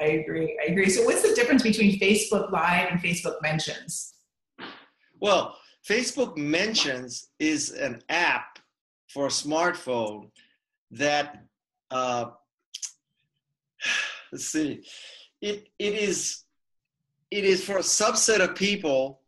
I 0.00 0.04
agree 0.04 0.58
i 0.66 0.70
agree. 0.70 0.88
So 0.88 1.04
what's 1.04 1.22
the 1.22 1.34
difference 1.34 1.62
between 1.62 1.98
facebook 2.00 2.50
live 2.50 2.88
and 2.90 3.00
facebook 3.00 3.42
mentions? 3.42 4.14
Well 5.20 5.56
facebook 5.88 6.36
mentions 6.36 7.28
is 7.38 7.70
an 7.70 8.02
app 8.08 8.58
for 9.08 9.26
a 9.26 9.30
smartphone 9.30 10.30
that 10.92 11.44
uh, 11.90 12.26
let's 14.32 14.46
see. 14.46 14.84
It 15.40 15.68
it 15.78 15.94
is 15.94 16.44
it 17.30 17.44
is 17.44 17.64
for 17.64 17.76
a 17.76 17.82
subset 17.82 18.40
of 18.40 18.54
people 18.54 19.19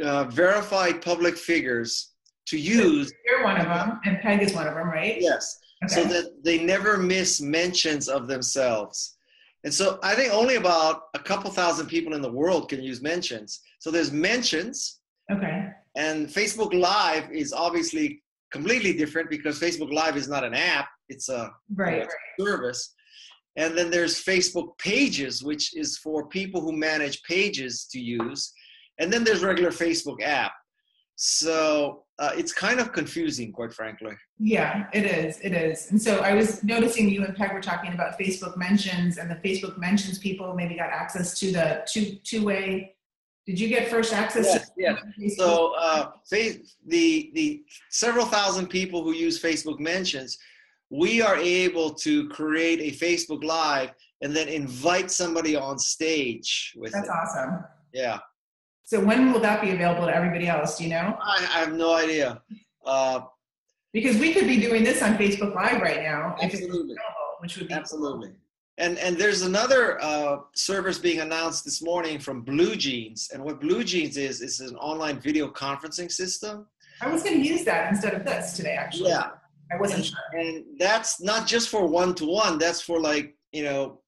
uh, 0.00 0.24
verified 0.24 1.02
public 1.02 1.36
figures 1.36 2.12
to 2.46 2.58
use. 2.58 3.12
You're 3.26 3.44
one 3.44 3.60
of 3.60 3.66
them, 3.66 4.00
and 4.04 4.20
Peg 4.20 4.42
is 4.42 4.52
one 4.54 4.66
of 4.66 4.74
them, 4.74 4.88
right? 4.88 5.20
Yes. 5.20 5.58
Okay. 5.84 5.94
So 5.94 6.04
that 6.04 6.44
they 6.44 6.62
never 6.64 6.96
miss 6.96 7.40
mentions 7.40 8.08
of 8.08 8.28
themselves. 8.28 9.16
And 9.64 9.72
so 9.72 9.98
I 10.02 10.14
think 10.14 10.32
only 10.32 10.56
about 10.56 11.04
a 11.14 11.18
couple 11.18 11.50
thousand 11.50 11.86
people 11.86 12.14
in 12.14 12.22
the 12.22 12.30
world 12.30 12.68
can 12.68 12.82
use 12.82 13.00
mentions. 13.00 13.60
So 13.78 13.90
there's 13.90 14.12
mentions. 14.12 15.00
Okay. 15.30 15.68
And 15.96 16.28
Facebook 16.28 16.72
Live 16.72 17.30
is 17.30 17.52
obviously 17.52 18.22
completely 18.52 18.92
different 18.92 19.30
because 19.30 19.60
Facebook 19.60 19.92
Live 19.92 20.16
is 20.16 20.28
not 20.28 20.44
an 20.44 20.54
app, 20.54 20.88
it's 21.08 21.28
a, 21.28 21.52
right, 21.74 22.08
service. 22.38 22.94
And 23.56 23.76
then 23.76 23.90
there's 23.90 24.22
Facebook 24.22 24.78
Pages, 24.78 25.42
which 25.42 25.76
is 25.76 25.98
for 25.98 26.26
people 26.28 26.60
who 26.60 26.72
manage 26.72 27.22
pages 27.22 27.86
to 27.92 28.00
use. 28.00 28.52
And 28.98 29.12
then 29.12 29.24
there's 29.24 29.42
regular 29.42 29.70
Facebook 29.70 30.22
app. 30.22 30.52
So 31.16 32.04
uh, 32.18 32.30
it's 32.36 32.52
kind 32.52 32.80
of 32.80 32.92
confusing, 32.92 33.52
quite 33.52 33.72
frankly. 33.72 34.12
Yeah, 34.38 34.86
it 34.92 35.04
is. 35.04 35.38
It 35.40 35.52
is. 35.52 35.90
And 35.90 36.00
so 36.00 36.18
I 36.18 36.34
was 36.34 36.64
noticing 36.64 37.08
you 37.08 37.24
and 37.24 37.36
Peg 37.36 37.52
were 37.52 37.60
talking 37.60 37.92
about 37.92 38.18
Facebook 38.18 38.56
mentions, 38.56 39.18
and 39.18 39.30
the 39.30 39.36
Facebook 39.36 39.78
mentions 39.78 40.18
people 40.18 40.54
maybe 40.54 40.74
got 40.74 40.90
access 40.90 41.38
to 41.40 41.52
the 41.52 41.86
two 41.90 42.16
two 42.24 42.44
way. 42.44 42.94
Did 43.46 43.58
you 43.58 43.68
get 43.68 43.88
first 43.88 44.12
access? 44.12 44.70
Yes. 44.76 44.98
Facebook? 45.20 45.30
So 45.36 45.74
uh, 45.78 46.10
the 46.30 47.30
the 47.34 47.64
several 47.90 48.26
thousand 48.26 48.68
people 48.68 49.02
who 49.02 49.12
use 49.12 49.40
Facebook 49.40 49.78
mentions, 49.78 50.38
we 50.90 51.20
are 51.22 51.36
able 51.36 51.92
to 51.94 52.28
create 52.28 52.80
a 52.80 52.96
Facebook 52.96 53.44
Live 53.44 53.90
and 54.22 54.34
then 54.34 54.48
invite 54.48 55.10
somebody 55.10 55.56
on 55.56 55.78
stage 55.78 56.72
with 56.76 56.92
That's 56.92 57.08
it. 57.08 57.10
awesome. 57.10 57.64
Yeah, 57.92 58.18
So 58.92 59.00
when 59.00 59.32
will 59.32 59.40
that 59.40 59.62
be 59.62 59.70
available 59.70 60.04
to 60.04 60.14
everybody 60.14 60.48
else? 60.48 60.76
Do 60.76 60.84
you 60.84 60.90
know? 60.90 61.16
I, 61.18 61.38
I 61.54 61.58
have 61.60 61.72
no 61.72 61.94
idea. 61.94 62.42
Uh, 62.84 63.20
Because 63.94 64.18
we 64.18 64.34
could 64.34 64.46
be 64.46 64.60
doing 64.60 64.84
this 64.84 65.00
on 65.00 65.16
Facebook 65.16 65.54
Live 65.54 65.80
right 65.80 66.02
now, 66.02 66.36
Absolutely. 66.42 66.96
which 67.40 67.56
would 67.56 67.68
be 67.68 67.74
Absolutely. 67.74 68.32
And 68.76 68.98
and 68.98 69.16
there's 69.16 69.42
another 69.52 69.82
uh, 70.02 70.36
service 70.54 70.98
being 70.98 71.20
announced 71.20 71.64
this 71.64 71.80
morning 71.90 72.18
from 72.18 72.42
Blue 72.42 72.74
Jeans. 72.76 73.30
And 73.32 73.42
what 73.46 73.62
Blue 73.62 73.82
Jeans 73.82 74.18
is 74.18 74.42
is 74.42 74.60
an 74.60 74.76
online 74.76 75.18
video 75.28 75.46
conferencing 75.48 76.10
system. 76.12 76.54
I 77.00 77.08
was 77.14 77.22
going 77.22 77.36
to 77.40 77.46
use 77.54 77.64
that 77.64 77.90
instead 77.92 78.12
of 78.18 78.22
this 78.26 78.52
today. 78.58 78.76
Actually, 78.84 79.08
Yeah. 79.08 79.30
I 79.72 79.76
wasn't 79.80 80.04
sure. 80.04 80.18
And 80.34 80.64
that's 80.78 81.18
not 81.30 81.46
just 81.46 81.70
for 81.70 81.82
one 81.86 82.14
to 82.20 82.26
one. 82.26 82.58
That's 82.58 82.82
for 82.88 83.00
like 83.00 83.26
you 83.52 83.64
know, 83.68 84.01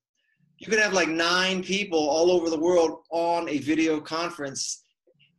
you 0.64 0.70
could 0.70 0.82
have 0.82 0.94
like 0.94 1.08
nine 1.08 1.62
people 1.62 1.98
all 1.98 2.30
over 2.30 2.48
the 2.48 2.58
world 2.58 3.00
on 3.10 3.48
a 3.50 3.58
video 3.58 4.00
conference, 4.00 4.84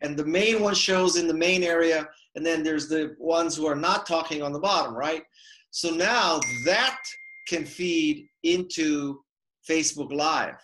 and 0.02 0.16
the 0.16 0.26
main 0.26 0.62
one 0.62 0.76
shows 0.76 1.16
in 1.16 1.28
the 1.28 1.34
main 1.34 1.64
area, 1.64 2.08
and 2.36 2.46
then 2.46 2.62
there's 2.62 2.88
the 2.88 3.16
ones 3.18 3.56
who 3.56 3.66
are 3.66 3.76
not 3.76 4.06
talking 4.06 4.44
on 4.44 4.54
the 4.54 4.60
bottom, 4.60 4.94
right? 4.94 5.24
So 5.72 5.90
now 5.90 6.40
that 6.66 7.00
can 7.48 7.66
feed 7.66 8.28
into 8.44 9.24
Facebook 9.68 10.14
Live. 10.14 10.62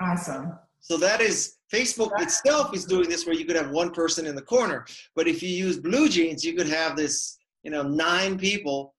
Awesome. 0.00 0.58
So 0.80 0.96
that 0.96 1.20
is 1.20 1.56
Facebook 1.72 2.18
itself 2.20 2.74
is 2.74 2.86
doing 2.86 3.10
this 3.10 3.26
where 3.26 3.34
you 3.34 3.44
could 3.44 3.56
have 3.56 3.70
one 3.70 3.90
person 3.90 4.24
in 4.24 4.34
the 4.34 4.42
corner. 4.42 4.86
But 5.14 5.28
if 5.28 5.42
you 5.42 5.50
use 5.50 5.78
Blue 5.78 6.08
Jeans, 6.08 6.44
you 6.44 6.54
could 6.54 6.68
have 6.68 6.96
this, 6.96 7.36
you 7.62 7.70
know, 7.70 7.82
nine 7.82 8.38
people 8.38 8.94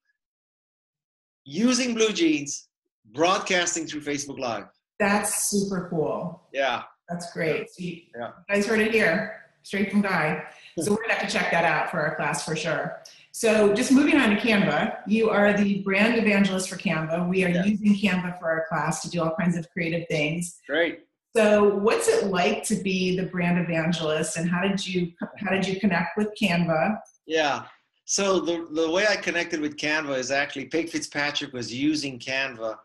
using 1.44 1.94
Blue 1.94 2.12
Jeans 2.12 2.67
broadcasting 3.12 3.86
through 3.86 4.02
Facebook 4.02 4.38
Live. 4.38 4.64
That's 4.98 5.50
super 5.50 5.88
cool. 5.90 6.42
Yeah. 6.52 6.82
That's 7.08 7.32
great. 7.32 7.70
So 7.70 7.82
you 7.82 8.02
Yeah. 8.18 8.28
you 8.48 8.54
guys 8.54 8.66
heard 8.66 8.80
it 8.80 8.92
here, 8.92 9.36
straight 9.62 9.90
from 9.90 10.02
Guy. 10.02 10.42
So 10.78 10.90
we're 10.92 11.02
gonna 11.02 11.14
have 11.14 11.28
to 11.28 11.32
check 11.38 11.50
that 11.50 11.64
out 11.64 11.90
for 11.90 12.00
our 12.00 12.16
class 12.16 12.44
for 12.44 12.54
sure. 12.56 13.02
So 13.32 13.72
just 13.72 13.92
moving 13.92 14.16
on 14.16 14.30
to 14.30 14.36
Canva, 14.36 14.98
you 15.06 15.30
are 15.30 15.52
the 15.56 15.80
brand 15.82 16.16
evangelist 16.18 16.68
for 16.68 16.76
Canva. 16.76 17.28
We 17.28 17.44
are 17.44 17.48
Yeah. 17.48 17.64
using 17.64 17.94
Canva 17.94 18.38
for 18.38 18.50
our 18.50 18.66
class 18.68 19.00
to 19.02 19.10
do 19.10 19.22
all 19.22 19.34
kinds 19.38 19.56
of 19.56 19.70
creative 19.70 20.06
things. 20.08 20.60
Great. 20.68 21.04
So 21.36 21.76
what's 21.76 22.08
it 22.08 22.26
like 22.26 22.64
to 22.64 22.74
be 22.76 23.16
the 23.16 23.26
brand 23.26 23.58
evangelist 23.58 24.36
and 24.36 24.48
how 24.50 24.66
did 24.66 24.84
you 24.84 25.12
how 25.38 25.50
did 25.50 25.66
you 25.66 25.78
connect 25.78 26.16
with 26.16 26.28
Canva? 26.40 26.98
Yeah. 27.26 27.64
So 28.06 28.40
the, 28.40 28.66
the 28.72 28.90
way 28.90 29.06
I 29.06 29.16
connected 29.16 29.60
with 29.60 29.76
Canva 29.76 30.16
is 30.18 30.30
actually 30.30 30.64
Peg 30.66 30.88
Fitzpatrick 30.88 31.52
was 31.52 31.72
using 31.72 32.18
Canva 32.18 32.76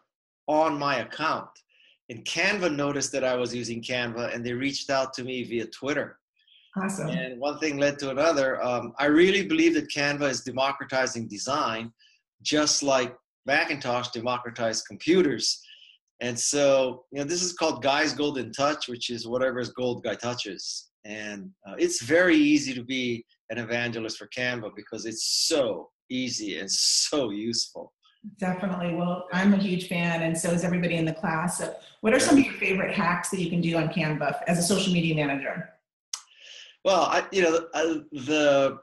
on 0.48 0.78
my 0.78 0.98
account. 0.98 1.50
And 2.10 2.26
Canva 2.26 2.76
noticed 2.76 3.12
that 3.14 3.24
I 3.24 3.36
was 3.36 3.56
using 3.56 3.82
Canva 3.82 4.34
and 4.34 4.46
they 4.46 4.54
reached 4.54 4.90
out 4.90 5.14
to 5.14 5.24
me 5.24 5.44
via 5.44 5.66
Twitter. 5.68 6.20
Awesome. 6.76 7.10
and 7.10 7.40
one 7.40 7.60
thing 7.60 7.78
led 7.78 8.00
to 8.00 8.10
another. 8.10 8.62
Um, 8.64 8.94
I 8.98 9.06
really 9.06 9.46
believe 9.46 9.76
that 9.76 9.90
Canva 9.90 10.30
is 10.30 10.42
democratizing 10.42 11.28
design, 11.28 11.94
just 12.42 12.82
like 12.82 13.16
Macintosh 13.46 14.08
democratized 14.10 14.88
computers. 14.88 15.62
And 16.20 16.40
so, 16.40 17.06
you 17.12 17.20
know, 17.20 17.26
this 17.26 17.44
is 17.44 17.54
called 17.54 17.84
Guy's 17.84 18.14
Golden 18.14 18.52
Touch, 18.52 18.88
which 18.88 19.10
is 19.10 19.28
whatever 19.28 19.60
is 19.60 19.70
gold, 19.70 20.04
Guy 20.04 20.16
touches. 20.16 20.90
And 21.06 21.52
uh, 21.68 21.76
it's 21.78 22.02
very 22.02 22.38
easy 22.38 22.74
to 22.74 22.84
be 22.84 23.26
an 23.50 23.58
evangelist 23.58 24.18
for 24.18 24.28
Canva 24.36 24.72
because 24.76 25.06
it's 25.06 25.46
so 25.48 25.90
easy 26.10 26.60
and 26.60 26.72
so 26.72 27.30
useful. 27.30 27.94
Definitely. 28.38 28.96
Well, 28.96 29.28
I'm 29.34 29.54
a 29.54 29.58
huge 29.58 29.88
fan, 29.88 30.22
and 30.22 30.38
so 30.38 30.52
is 30.52 30.64
everybody 30.64 30.96
in 30.96 31.06
the 31.06 31.14
class. 31.14 31.58
So, 31.58 31.76
what 32.02 32.14
are 32.14 32.20
some 32.20 32.38
of 32.38 32.44
your 32.44 32.54
favorite 32.54 32.94
hacks 32.94 33.30
that 33.30 33.42
you 33.42 33.50
can 33.50 33.60
do 33.60 33.76
on 33.76 33.90
Canva 33.90 34.40
as 34.48 34.58
a 34.58 34.64
social 34.64 34.94
media 34.94 35.14
manager? 35.14 35.70
Well, 36.86 37.02
I, 37.02 37.26
you 37.32 37.42
know, 37.42 37.68
the 38.12 38.80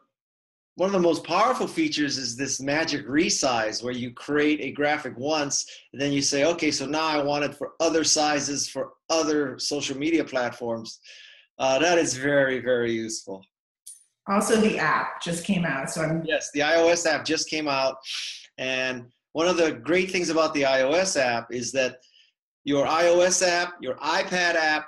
one 0.77 0.87
of 0.87 0.93
the 0.93 0.99
most 0.99 1.25
powerful 1.25 1.67
features 1.67 2.17
is 2.17 2.37
this 2.37 2.61
magic 2.61 3.07
resize, 3.07 3.83
where 3.83 3.93
you 3.93 4.13
create 4.13 4.61
a 4.61 4.73
graphic 4.73 5.17
once, 5.19 5.67
and 5.93 6.01
then 6.01 6.13
you 6.13 6.23
say, 6.23 6.45
okay, 6.45 6.71
so 6.71 6.87
now 6.87 7.07
I 7.07 7.23
want 7.23 7.45
it 7.45 7.55
for 7.55 7.73
other 7.81 8.05
sizes 8.05 8.69
for 8.69 8.93
other 9.09 9.59
social 9.59 9.97
media 9.97 10.25
platforms. 10.25 11.01
Uh, 11.59 11.79
that 11.79 11.99
is 11.99 12.15
very, 12.15 12.61
very 12.61 12.93
useful. 12.93 13.45
Also, 14.27 14.57
the 14.57 14.79
app 14.79 15.21
just 15.21 15.45
came 15.45 15.65
out, 15.65 15.91
so 15.91 16.03
I'm 16.03 16.25
Yes, 16.25 16.51
the 16.53 16.61
iOS 16.61 17.05
app 17.07 17.25
just 17.25 17.51
came 17.51 17.69
out, 17.69 17.97
and 18.57 19.11
one 19.33 19.47
of 19.47 19.57
the 19.57 19.73
great 19.73 20.11
things 20.11 20.31
about 20.31 20.55
the 20.55 20.63
iOS 20.63 21.21
app 21.21 21.49
is 21.53 21.73
that 21.73 21.99
your 22.65 22.87
iOS 22.87 23.47
app, 23.47 23.75
your 23.81 23.95
iPad 23.97 24.55
app, 24.55 24.87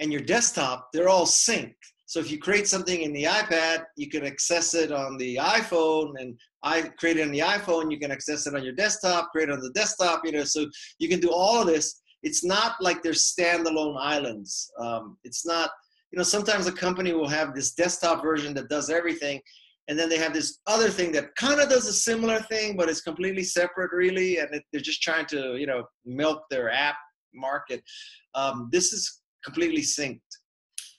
and 0.00 0.12
your 0.12 0.22
desktop—they're 0.22 1.08
all 1.08 1.26
synced. 1.26 1.74
So 2.06 2.20
if 2.20 2.30
you 2.30 2.38
create 2.38 2.68
something 2.68 3.02
in 3.02 3.12
the 3.12 3.24
iPad, 3.24 3.84
you 3.96 4.10
can 4.10 4.26
access 4.26 4.74
it 4.74 4.92
on 4.92 5.16
the 5.16 5.36
iPhone, 5.36 6.12
and 6.18 6.38
I 6.62 6.82
create 6.98 7.16
it 7.16 7.22
on 7.22 7.32
the 7.32 7.38
iPhone. 7.38 7.90
You 7.90 7.98
can 7.98 8.10
access 8.10 8.46
it 8.46 8.54
on 8.54 8.64
your 8.64 8.74
desktop, 8.74 9.30
create 9.30 9.48
it 9.48 9.52
on 9.52 9.60
the 9.60 9.70
desktop. 9.70 10.22
You 10.24 10.32
know, 10.32 10.44
so 10.44 10.66
you 10.98 11.08
can 11.08 11.20
do 11.20 11.30
all 11.30 11.62
of 11.62 11.68
this. 11.68 12.02
It's 12.22 12.44
not 12.44 12.74
like 12.80 13.02
they're 13.02 13.12
standalone 13.12 13.96
islands. 13.98 14.70
Um, 14.78 15.16
it's 15.24 15.46
not. 15.46 15.70
You 16.10 16.18
know, 16.18 16.24
sometimes 16.24 16.66
a 16.66 16.72
company 16.72 17.14
will 17.14 17.28
have 17.28 17.54
this 17.54 17.72
desktop 17.72 18.22
version 18.22 18.52
that 18.54 18.68
does 18.68 18.90
everything, 18.90 19.40
and 19.88 19.98
then 19.98 20.08
they 20.08 20.18
have 20.18 20.32
this 20.32 20.60
other 20.66 20.88
thing 20.88 21.12
that 21.12 21.34
kind 21.36 21.60
of 21.60 21.68
does 21.68 21.86
a 21.88 21.92
similar 21.92 22.40
thing, 22.40 22.76
but 22.76 22.88
it's 22.88 23.00
completely 23.00 23.42
separate, 23.42 23.92
really, 23.92 24.38
and 24.38 24.52
it, 24.54 24.62
they're 24.72 24.80
just 24.80 25.02
trying 25.02 25.26
to, 25.26 25.56
you 25.56 25.66
know, 25.66 25.84
milk 26.04 26.44
their 26.50 26.70
app 26.70 26.96
market. 27.34 27.82
Um, 28.34 28.68
this 28.72 28.92
is 28.92 29.20
completely 29.44 29.82
synced. 29.82 30.20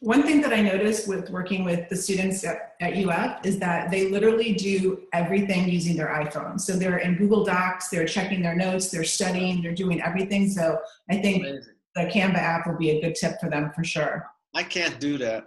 One 0.01 0.23
thing 0.23 0.41
that 0.41 0.51
I 0.51 0.59
noticed 0.59 1.07
with 1.07 1.29
working 1.29 1.63
with 1.63 1.87
the 1.87 1.95
students 1.95 2.43
at, 2.43 2.73
at 2.81 2.97
UF 2.97 3.45
is 3.45 3.57
that 3.59 3.89
they 3.89 4.09
literally 4.09 4.53
do 4.53 5.03
everything 5.13 5.69
using 5.69 5.95
their 5.95 6.09
iPhone. 6.09 6.59
So 6.59 6.73
they're 6.73 6.97
in 6.97 7.15
Google 7.15 7.45
Docs, 7.45 7.87
they're 7.87 8.05
checking 8.05 8.41
their 8.41 8.55
notes, 8.55 8.89
they're 8.89 9.05
studying, 9.05 9.61
they're 9.61 9.73
doing 9.73 10.01
everything. 10.01 10.49
So 10.49 10.77
I 11.09 11.21
think 11.21 11.43
Amazing. 11.43 11.73
the 11.95 12.01
Canva 12.01 12.35
app 12.35 12.67
will 12.67 12.77
be 12.77 12.89
a 12.89 13.01
good 13.01 13.15
tip 13.15 13.39
for 13.39 13.49
them 13.49 13.71
for 13.73 13.85
sure. 13.85 14.27
I 14.53 14.63
can't 14.63 14.99
do 14.99 15.17
that. 15.19 15.45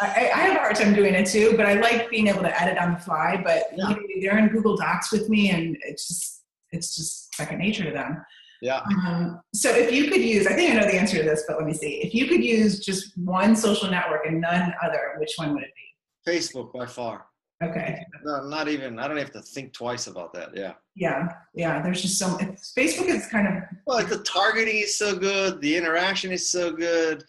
I, 0.00 0.30
I 0.34 0.38
have 0.40 0.56
a 0.56 0.60
hard 0.60 0.76
time 0.76 0.94
doing 0.94 1.14
it 1.14 1.26
too, 1.26 1.54
but 1.56 1.64
I 1.66 1.74
like 1.74 2.10
being 2.10 2.26
able 2.28 2.42
to 2.42 2.62
edit 2.62 2.78
on 2.78 2.94
the 2.94 3.00
fly. 3.00 3.40
But 3.42 3.64
Yeah. 3.74 3.94
they're 4.20 4.38
in 4.38 4.48
Google 4.48 4.76
Docs 4.76 5.10
with 5.12 5.28
me, 5.28 5.50
and 5.50 5.76
it's 5.82 6.06
just 6.08 6.42
it's 6.72 6.94
just 6.96 7.34
second 7.34 7.58
nature 7.58 7.84
to 7.84 7.90
them. 7.90 8.22
Yeah. 8.60 8.80
Um, 9.06 9.40
so 9.54 9.70
if 9.70 9.92
you 9.92 10.10
could 10.10 10.20
use, 10.22 10.46
I 10.46 10.54
think 10.54 10.72
I 10.72 10.74
know 10.74 10.86
the 10.86 10.98
answer 10.98 11.18
to 11.18 11.22
this, 11.22 11.44
but 11.46 11.56
let 11.58 11.66
me 11.66 11.72
see. 11.72 12.02
If 12.02 12.14
you 12.14 12.26
could 12.26 12.42
use 12.42 12.84
just 12.84 13.16
one 13.16 13.54
social 13.54 13.90
network 13.90 14.26
and 14.26 14.40
none 14.40 14.72
other, 14.82 15.14
which 15.18 15.32
one 15.36 15.52
would 15.54 15.62
it 15.62 15.70
be? 15.76 16.30
Facebook 16.30 16.72
by 16.72 16.86
far. 16.86 17.26
Okay. 17.62 18.04
No, 18.24 18.46
not 18.48 18.68
even. 18.68 18.98
I 18.98 19.08
don't 19.08 19.16
have 19.16 19.30
to 19.32 19.40
think 19.40 19.72
twice 19.72 20.06
about 20.08 20.32
that. 20.34 20.50
Yeah. 20.54 20.72
Yeah. 20.94 21.28
Yeah. 21.54 21.80
There's 21.82 22.02
just 22.02 22.18
so 22.18 22.36
it's, 22.38 22.72
Facebook 22.76 23.06
is 23.08 23.26
kind 23.28 23.46
of 23.46 23.62
Well, 23.86 24.04
the 24.04 24.18
targeting 24.24 24.76
is 24.78 24.98
so 24.98 25.16
good. 25.16 25.60
The 25.62 25.76
interaction 25.76 26.32
is 26.32 26.50
so 26.50 26.72
good. 26.72 27.24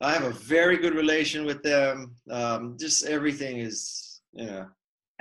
I 0.00 0.12
have 0.12 0.24
a 0.24 0.30
very 0.30 0.78
good 0.78 0.94
relation 0.94 1.44
with 1.44 1.62
them. 1.62 2.14
Um, 2.30 2.76
just 2.78 3.06
everything 3.06 3.58
is, 3.58 4.20
you 4.32 4.46
know. 4.46 4.66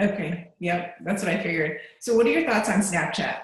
okay. 0.02 0.54
Yep. 0.60 0.96
That's 1.04 1.24
what 1.24 1.34
I 1.34 1.44
figured. 1.44 1.80
So 2.00 2.16
what 2.16 2.26
are 2.26 2.32
your 2.32 2.50
thoughts 2.50 2.70
on 2.70 2.80
Snapchat? 2.80 3.40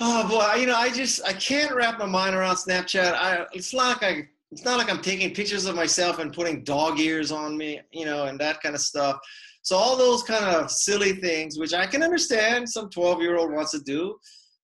Oh 0.00 0.28
boy, 0.28 0.60
you 0.60 0.66
know, 0.66 0.76
I 0.76 0.90
just 0.90 1.24
I 1.24 1.32
can't 1.32 1.74
wrap 1.74 1.98
my 1.98 2.06
mind 2.06 2.36
around 2.36 2.56
Snapchat. 2.56 3.14
I 3.14 3.46
it's 3.52 3.74
not 3.74 4.00
like 4.00 4.02
I 4.02 4.28
it's 4.52 4.64
not 4.64 4.78
like 4.78 4.90
I'm 4.90 5.02
taking 5.02 5.34
pictures 5.34 5.66
of 5.66 5.74
myself 5.74 6.20
and 6.20 6.32
putting 6.32 6.62
dog 6.64 7.00
ears 7.00 7.32
on 7.32 7.56
me, 7.56 7.80
you 7.92 8.04
know, 8.04 8.24
and 8.26 8.38
that 8.40 8.62
kind 8.62 8.74
of 8.74 8.80
stuff. 8.80 9.18
So 9.62 9.76
all 9.76 9.96
those 9.96 10.22
kind 10.22 10.44
of 10.44 10.70
silly 10.70 11.12
things, 11.12 11.58
which 11.58 11.74
I 11.74 11.86
can 11.86 12.02
understand, 12.02 12.68
some 12.68 12.88
12 12.88 13.20
year 13.20 13.36
old 13.36 13.52
wants 13.52 13.72
to 13.72 13.80
do, 13.80 14.18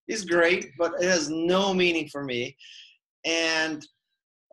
is 0.09 0.25
great, 0.25 0.71
but 0.78 0.92
it 1.00 1.09
has 1.09 1.28
no 1.28 1.75
meaning 1.75 2.09
for 2.09 2.25
me. 2.25 2.56
And 3.25 3.87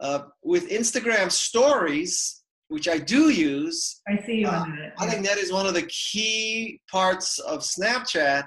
uh, 0.02 0.24
with 0.44 0.70
Instagram 0.70 1.32
stories, 1.32 2.42
which 2.68 2.88
I 2.88 2.98
do 2.98 3.30
use, 3.30 4.02
I 4.08 4.18
see 4.26 4.40
you 4.42 4.48
Uh, 4.48 4.62
on 4.62 4.80
it. 4.80 4.94
I 4.98 5.08
think 5.08 5.26
that 5.26 5.38
is 5.38 5.52
one 5.52 5.68
of 5.68 5.74
the 5.74 5.84
key 5.84 6.82
parts 6.90 7.38
of 7.40 7.60
Snapchat 7.60 8.46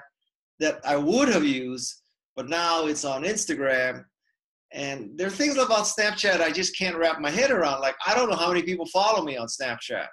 that 0.59 0.79
I 0.85 0.97
would 0.97 1.29
have 1.29 1.45
used, 1.45 2.01
but 2.35 2.49
now 2.49 2.85
it's 2.87 3.05
on 3.05 3.23
Instagram. 3.23 4.03
And 4.71 5.17
there 5.17 5.27
are 5.27 5.31
things 5.31 5.57
about 5.57 5.85
Snapchat 5.85 6.41
I 6.41 6.51
just 6.51 6.77
can't 6.77 6.97
wrap 6.97 7.21
my 7.21 7.29
head 7.29 7.51
around. 7.51 7.79
Like, 7.81 7.95
I 8.05 8.13
don't 8.15 8.29
know 8.29 8.35
how 8.35 8.49
many 8.49 8.63
people 8.63 8.85
follow 8.87 9.23
me 9.23 9.37
on 9.37 9.47
Snapchat. 9.47 10.07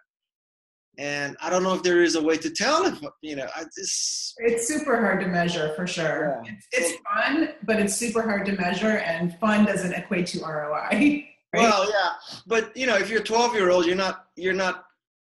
and 0.98 1.36
I 1.40 1.48
don't 1.48 1.62
know 1.62 1.74
if 1.74 1.82
there 1.82 2.02
is 2.02 2.16
a 2.16 2.22
way 2.22 2.36
to 2.36 2.50
tell 2.50 2.84
if 2.84 3.00
you 3.22 3.34
know. 3.36 3.48
I 3.56 3.64
just 3.76 4.34
it's 4.38 4.68
super 4.68 5.00
hard 5.00 5.20
to 5.20 5.26
measure 5.26 5.72
for 5.74 5.86
sure. 5.86 6.42
Yeah. 6.44 6.52
It's, 6.52 6.66
it's, 6.72 7.02
fun, 7.14 7.54
but 7.62 7.80
it's 7.80 7.96
super 7.96 8.22
hard 8.22 8.44
to 8.46 8.52
measure, 8.52 8.98
and 8.98 9.34
fun 9.38 9.64
doesn't 9.64 9.94
equate 9.94 10.26
to 10.28 10.40
ROI. 10.44 11.28
Right? 11.52 11.62
Well, 11.62 11.88
yeah, 11.90 12.12
but 12.46 12.76
you 12.76 12.86
know, 12.86 12.96
if 12.96 13.10
you're 13.10 13.20
a 13.20 13.24
12 13.24 13.54
year 13.54 13.70
old, 13.70 13.86
you're 13.86 13.96
not 13.96 14.26
you're 14.36 14.54
not 14.54 14.84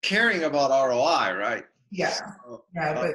caring 0.04 0.44
about 0.44 0.70
ROI, 0.70 1.38
right? 1.38 1.64
Yeah, 1.92 2.10
so, 2.12 2.64
yeah, 2.76 2.92
uh, 2.92 2.94
but 2.94 3.12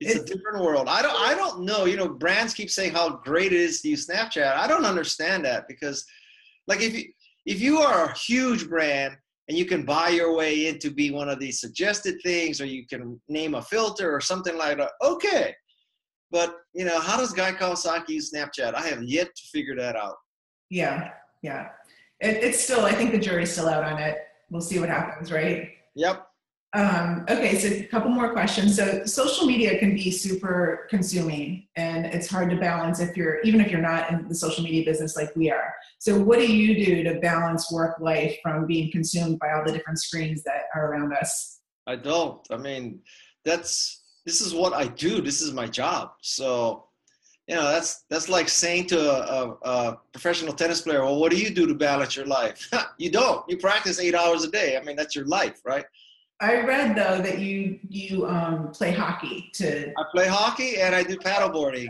it's, 0.00 0.14
it's, 0.14 0.30
a 0.30 0.34
different 0.34 0.62
world. 0.62 0.88
I 0.88 1.02
don't 1.02 1.16
I 1.16 1.34
don't 1.34 1.62
know. 1.64 1.84
You 1.84 1.96
know, 1.96 2.08
brands 2.08 2.54
keep 2.54 2.70
saying 2.70 2.92
how 2.92 3.16
great 3.16 3.52
it 3.52 3.60
is 3.60 3.80
to 3.82 3.88
use 3.88 4.06
Snapchat. 4.06 4.56
I 4.56 4.66
don't 4.66 4.84
understand 4.84 5.44
that 5.46 5.66
because, 5.66 6.04
like, 6.68 6.80
if 6.80 6.94
you 6.94 7.04
if 7.46 7.60
you 7.60 7.78
are 7.78 8.04
a 8.04 8.18
huge 8.18 8.68
brand 8.68 9.16
and 9.48 9.56
you 9.56 9.64
can 9.64 9.84
buy 9.84 10.10
your 10.10 10.36
way 10.36 10.68
into 10.68 10.90
be 10.90 11.10
one 11.10 11.28
of 11.28 11.40
these 11.40 11.60
suggested 11.60 12.20
things 12.22 12.60
or 12.60 12.66
you 12.66 12.86
can 12.86 13.20
name 13.28 13.54
a 13.54 13.62
filter 13.62 14.14
or 14.14 14.20
something 14.20 14.56
like 14.56 14.76
that 14.76 14.90
okay 15.02 15.54
but 16.30 16.56
you 16.74 16.84
know 16.84 17.00
how 17.00 17.16
does 17.16 17.32
guy 17.32 17.50
kawasaki 17.50 18.10
use 18.10 18.32
snapchat 18.32 18.74
i 18.74 18.86
have 18.86 19.02
yet 19.02 19.28
to 19.34 19.42
figure 19.50 19.74
that 19.74 19.96
out 19.96 20.16
yeah 20.70 21.10
yeah 21.42 21.68
it, 22.20 22.42
it's 22.42 22.62
still 22.62 22.84
i 22.84 22.92
think 22.92 23.12
the 23.12 23.18
jury's 23.18 23.52
still 23.52 23.68
out 23.68 23.84
on 23.84 23.98
it 23.98 24.18
we'll 24.50 24.60
see 24.60 24.78
what 24.78 24.88
happens 24.88 25.30
right 25.32 25.70
yep 25.94 26.28
um, 26.74 27.24
okay, 27.30 27.58
so 27.58 27.68
a 27.68 27.84
couple 27.84 28.10
more 28.10 28.32
questions. 28.32 28.76
So 28.76 29.04
social 29.06 29.46
media 29.46 29.78
can 29.78 29.94
be 29.94 30.10
super 30.10 30.86
consuming 30.90 31.66
and 31.76 32.04
it's 32.04 32.28
hard 32.28 32.50
to 32.50 32.56
balance 32.56 33.00
if 33.00 33.16
you're, 33.16 33.40
even 33.40 33.60
if 33.62 33.70
you're 33.70 33.80
not 33.80 34.10
in 34.10 34.28
the 34.28 34.34
social 34.34 34.62
media 34.62 34.84
business 34.84 35.16
like 35.16 35.34
we 35.34 35.50
are. 35.50 35.74
So 35.98 36.20
what 36.20 36.38
do 36.38 36.52
you 36.52 36.84
do 36.84 37.02
to 37.04 37.20
balance 37.20 37.72
work 37.72 37.98
life 38.00 38.36
from 38.42 38.66
being 38.66 38.92
consumed 38.92 39.38
by 39.38 39.52
all 39.52 39.64
the 39.64 39.72
different 39.72 39.98
screens 39.98 40.42
that 40.42 40.64
are 40.74 40.92
around 40.92 41.14
us? 41.14 41.60
I 41.86 41.96
don't. 41.96 42.46
I 42.50 42.58
mean, 42.58 43.00
that's, 43.46 44.02
this 44.26 44.42
is 44.42 44.52
what 44.52 44.74
I 44.74 44.88
do. 44.88 45.22
This 45.22 45.40
is 45.40 45.54
my 45.54 45.66
job. 45.66 46.12
So, 46.20 46.87
you 47.48 47.54
know, 47.54 47.64
that's, 47.64 48.04
that's 48.10 48.28
like 48.28 48.48
saying 48.48 48.86
to 48.88 49.00
a, 49.00 49.56
a, 49.64 49.70
a 49.70 49.98
professional 50.12 50.52
tennis 50.52 50.82
player, 50.82 51.02
well, 51.02 51.18
what 51.18 51.32
do 51.32 51.38
you 51.38 51.50
do 51.50 51.66
to 51.66 51.74
balance 51.74 52.14
your 52.14 52.26
life? 52.26 52.70
you 52.98 53.10
don't, 53.10 53.42
you 53.48 53.56
practice 53.56 53.98
eight 53.98 54.14
hours 54.14 54.44
a 54.44 54.50
day. 54.50 54.76
I 54.76 54.84
mean, 54.84 54.96
that's 54.96 55.16
your 55.16 55.24
life, 55.24 55.60
right? 55.64 55.84
I 56.40 56.60
read 56.60 56.94
though 56.94 57.20
that 57.20 57.40
you 57.40 57.80
you 57.88 58.24
um, 58.26 58.70
play 58.70 58.92
hockey 58.92 59.50
to. 59.54 59.88
I 59.88 60.04
play 60.14 60.28
hockey 60.28 60.80
and 60.80 60.94
I 60.94 61.02
do 61.02 61.16
paddleboarding, 61.16 61.88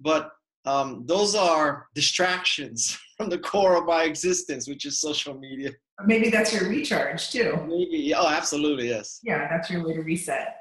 but 0.00 0.32
um, 0.64 1.04
those 1.06 1.34
are 1.34 1.86
distractions 1.94 2.98
from 3.18 3.28
the 3.28 3.38
core 3.38 3.76
of 3.76 3.84
my 3.84 4.04
existence, 4.04 4.68
which 4.68 4.86
is 4.86 5.00
social 5.00 5.38
media. 5.38 5.72
Maybe 6.06 6.30
that's 6.30 6.54
your 6.54 6.68
recharge 6.70 7.30
too. 7.30 7.58
Maybe. 7.68 8.14
Oh, 8.14 8.26
absolutely. 8.26 8.88
Yes. 8.88 9.20
Yeah, 9.22 9.48
that's 9.48 9.68
your 9.68 9.86
way 9.86 9.94
to 9.94 10.00
reset. 10.00 10.59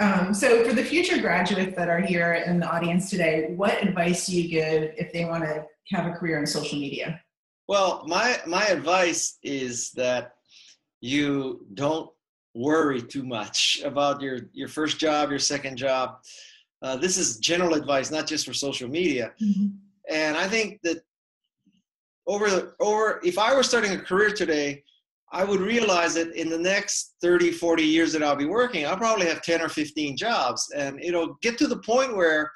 Um, 0.00 0.32
so, 0.32 0.64
for 0.64 0.72
the 0.72 0.82
future 0.82 1.20
graduates 1.20 1.76
that 1.76 1.90
are 1.90 2.00
here 2.00 2.32
in 2.32 2.58
the 2.58 2.66
audience 2.66 3.10
today, 3.10 3.52
what 3.54 3.82
advice 3.82 4.26
do 4.26 4.40
you 4.40 4.48
give 4.48 4.94
if 4.96 5.12
they 5.12 5.26
want 5.26 5.44
to 5.44 5.66
have 5.88 6.06
a 6.06 6.12
career 6.12 6.38
in 6.38 6.46
social 6.46 6.78
media? 6.78 7.20
Well, 7.68 8.04
my 8.06 8.38
my 8.46 8.64
advice 8.66 9.38
is 9.42 9.90
that 9.92 10.32
you 11.02 11.66
don't 11.74 12.10
worry 12.54 13.02
too 13.02 13.24
much 13.24 13.80
about 13.84 14.22
your 14.22 14.48
your 14.52 14.68
first 14.68 14.98
job, 14.98 15.28
your 15.28 15.38
second 15.38 15.76
job. 15.76 16.16
Uh, 16.82 16.96
this 16.96 17.18
is 17.18 17.36
general 17.36 17.74
advice, 17.74 18.10
not 18.10 18.26
just 18.26 18.46
for 18.46 18.54
social 18.54 18.88
media. 18.88 19.32
Mm-hmm. 19.40 19.66
And 20.08 20.34
I 20.34 20.48
think 20.48 20.80
that 20.82 21.02
over 22.26 22.74
over 22.80 23.20
if 23.22 23.38
I 23.38 23.54
were 23.54 23.62
starting 23.62 23.92
a 23.92 23.98
career 23.98 24.30
today, 24.30 24.82
I 25.32 25.44
would 25.44 25.60
realize 25.60 26.14
that 26.14 26.34
in 26.34 26.48
the 26.48 26.58
next 26.58 27.14
30, 27.22 27.52
40 27.52 27.82
years 27.84 28.12
that 28.12 28.22
I'll 28.22 28.36
be 28.36 28.46
working, 28.46 28.86
I'll 28.86 28.96
probably 28.96 29.26
have 29.26 29.42
10 29.42 29.62
or 29.62 29.68
15 29.68 30.16
jobs. 30.16 30.68
And 30.76 31.02
it'll 31.02 31.38
get 31.40 31.56
to 31.58 31.68
the 31.68 31.78
point 31.78 32.16
where 32.16 32.50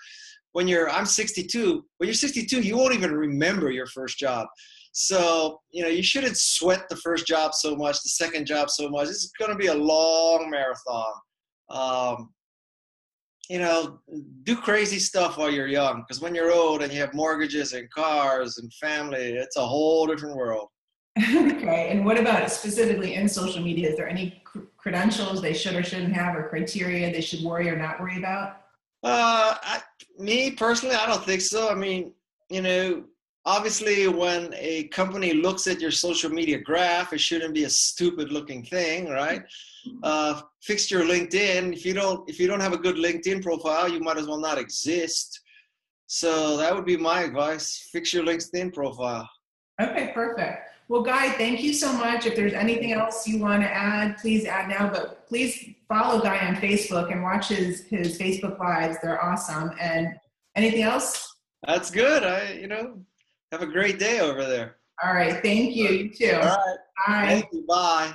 when 0.52 0.66
you're 0.66 0.90
I'm 0.90 1.06
62, 1.06 1.84
when 1.98 2.06
you're 2.08 2.14
62, 2.14 2.60
you 2.60 2.76
won't 2.76 2.94
even 2.94 3.12
remember 3.12 3.70
your 3.70 3.86
first 3.86 4.18
job. 4.18 4.48
So, 4.92 5.60
you 5.72 5.82
know, 5.82 5.88
you 5.88 6.02
shouldn't 6.02 6.36
sweat 6.36 6.88
the 6.88 6.96
first 6.96 7.26
job 7.26 7.52
so 7.54 7.74
much, 7.74 8.02
the 8.02 8.10
second 8.10 8.46
job 8.46 8.70
so 8.70 8.88
much. 8.88 9.08
It's 9.08 9.30
going 9.38 9.50
to 9.50 9.58
be 9.58 9.66
a 9.66 9.74
long 9.74 10.48
marathon. 10.50 11.12
Um, 11.68 12.30
you 13.48 13.58
know, 13.58 13.98
do 14.44 14.56
crazy 14.56 14.98
stuff 14.98 15.36
while 15.36 15.50
you're 15.50 15.66
young 15.66 16.02
because 16.02 16.20
when 16.20 16.34
you're 16.34 16.52
old 16.52 16.82
and 16.82 16.92
you 16.92 17.00
have 17.00 17.12
mortgages 17.12 17.72
and 17.72 17.90
cars 17.90 18.58
and 18.58 18.72
family, 18.74 19.34
it's 19.34 19.56
a 19.56 19.66
whole 19.66 20.06
different 20.06 20.36
world. 20.36 20.68
Okay. 21.18 21.88
And 21.90 22.04
what 22.04 22.18
about 22.18 22.50
specifically 22.50 23.14
in 23.14 23.28
social 23.28 23.62
media? 23.62 23.90
Is 23.90 23.96
there 23.96 24.08
any 24.08 24.42
cr- 24.44 24.60
credentials 24.76 25.40
they 25.40 25.54
should 25.54 25.74
or 25.74 25.82
shouldn't 25.82 26.12
have 26.12 26.36
or 26.36 26.48
criteria 26.48 27.12
they 27.12 27.20
should 27.20 27.42
worry 27.42 27.68
or 27.68 27.76
not 27.76 28.00
worry 28.00 28.18
about? 28.18 28.62
Uh, 29.02 29.54
I, 29.62 29.82
me 30.18 30.50
personally, 30.50 30.96
I 30.96 31.06
don't 31.06 31.24
think 31.24 31.40
so. 31.40 31.70
I 31.70 31.74
mean, 31.74 32.12
you 32.48 32.62
know, 32.62 33.04
obviously 33.46 34.08
when 34.08 34.54
a 34.56 34.84
company 34.84 35.32
looks 35.34 35.66
at 35.66 35.80
your 35.80 35.90
social 35.90 36.30
media 36.30 36.58
graph 36.58 37.12
it 37.12 37.20
shouldn't 37.20 37.54
be 37.54 37.64
a 37.64 37.70
stupid 37.70 38.32
looking 38.32 38.62
thing 38.64 39.08
right 39.08 39.42
mm-hmm. 39.86 39.98
uh, 40.02 40.40
fix 40.62 40.90
your 40.90 41.02
linkedin 41.02 41.72
if 41.72 41.84
you 41.84 41.92
don't 41.92 42.28
if 42.28 42.40
you 42.40 42.46
don't 42.46 42.60
have 42.60 42.72
a 42.72 42.78
good 42.78 42.96
linkedin 42.96 43.42
profile 43.42 43.88
you 43.88 44.00
might 44.00 44.16
as 44.16 44.26
well 44.26 44.40
not 44.40 44.58
exist 44.58 45.40
so 46.06 46.56
that 46.56 46.74
would 46.74 46.86
be 46.86 46.96
my 46.96 47.22
advice 47.22 47.88
fix 47.92 48.12
your 48.14 48.24
linkedin 48.24 48.72
profile 48.72 49.28
okay 49.80 50.10
perfect 50.14 50.70
well 50.88 51.02
guy 51.02 51.30
thank 51.32 51.62
you 51.62 51.72
so 51.72 51.92
much 51.92 52.26
if 52.26 52.36
there's 52.36 52.52
anything 52.52 52.92
else 52.92 53.26
you 53.26 53.38
want 53.38 53.62
to 53.62 53.68
add 53.68 54.16
please 54.18 54.44
add 54.44 54.68
now 54.68 54.88
but 54.88 55.26
please 55.26 55.70
follow 55.88 56.22
guy 56.22 56.46
on 56.46 56.54
facebook 56.56 57.12
and 57.12 57.22
watch 57.22 57.48
his 57.48 57.84
his 57.84 58.18
facebook 58.18 58.58
lives 58.58 58.96
they're 59.02 59.22
awesome 59.22 59.70
and 59.80 60.08
anything 60.56 60.82
else 60.82 61.36
that's 61.66 61.90
good 61.90 62.22
i 62.22 62.52
you 62.52 62.66
know 62.66 62.98
have 63.54 63.62
a 63.62 63.72
great 63.72 63.98
day 63.98 64.20
over 64.20 64.44
there. 64.44 64.76
All 65.04 65.14
right. 65.14 65.42
Thank 65.42 65.76
you. 65.76 65.88
You 65.88 66.10
too. 66.10 66.32
All 66.34 66.40
right. 66.40 66.76
Bye. 67.06 67.26
Thank 67.28 67.46
you. 67.52 67.64
Bye. 67.68 68.14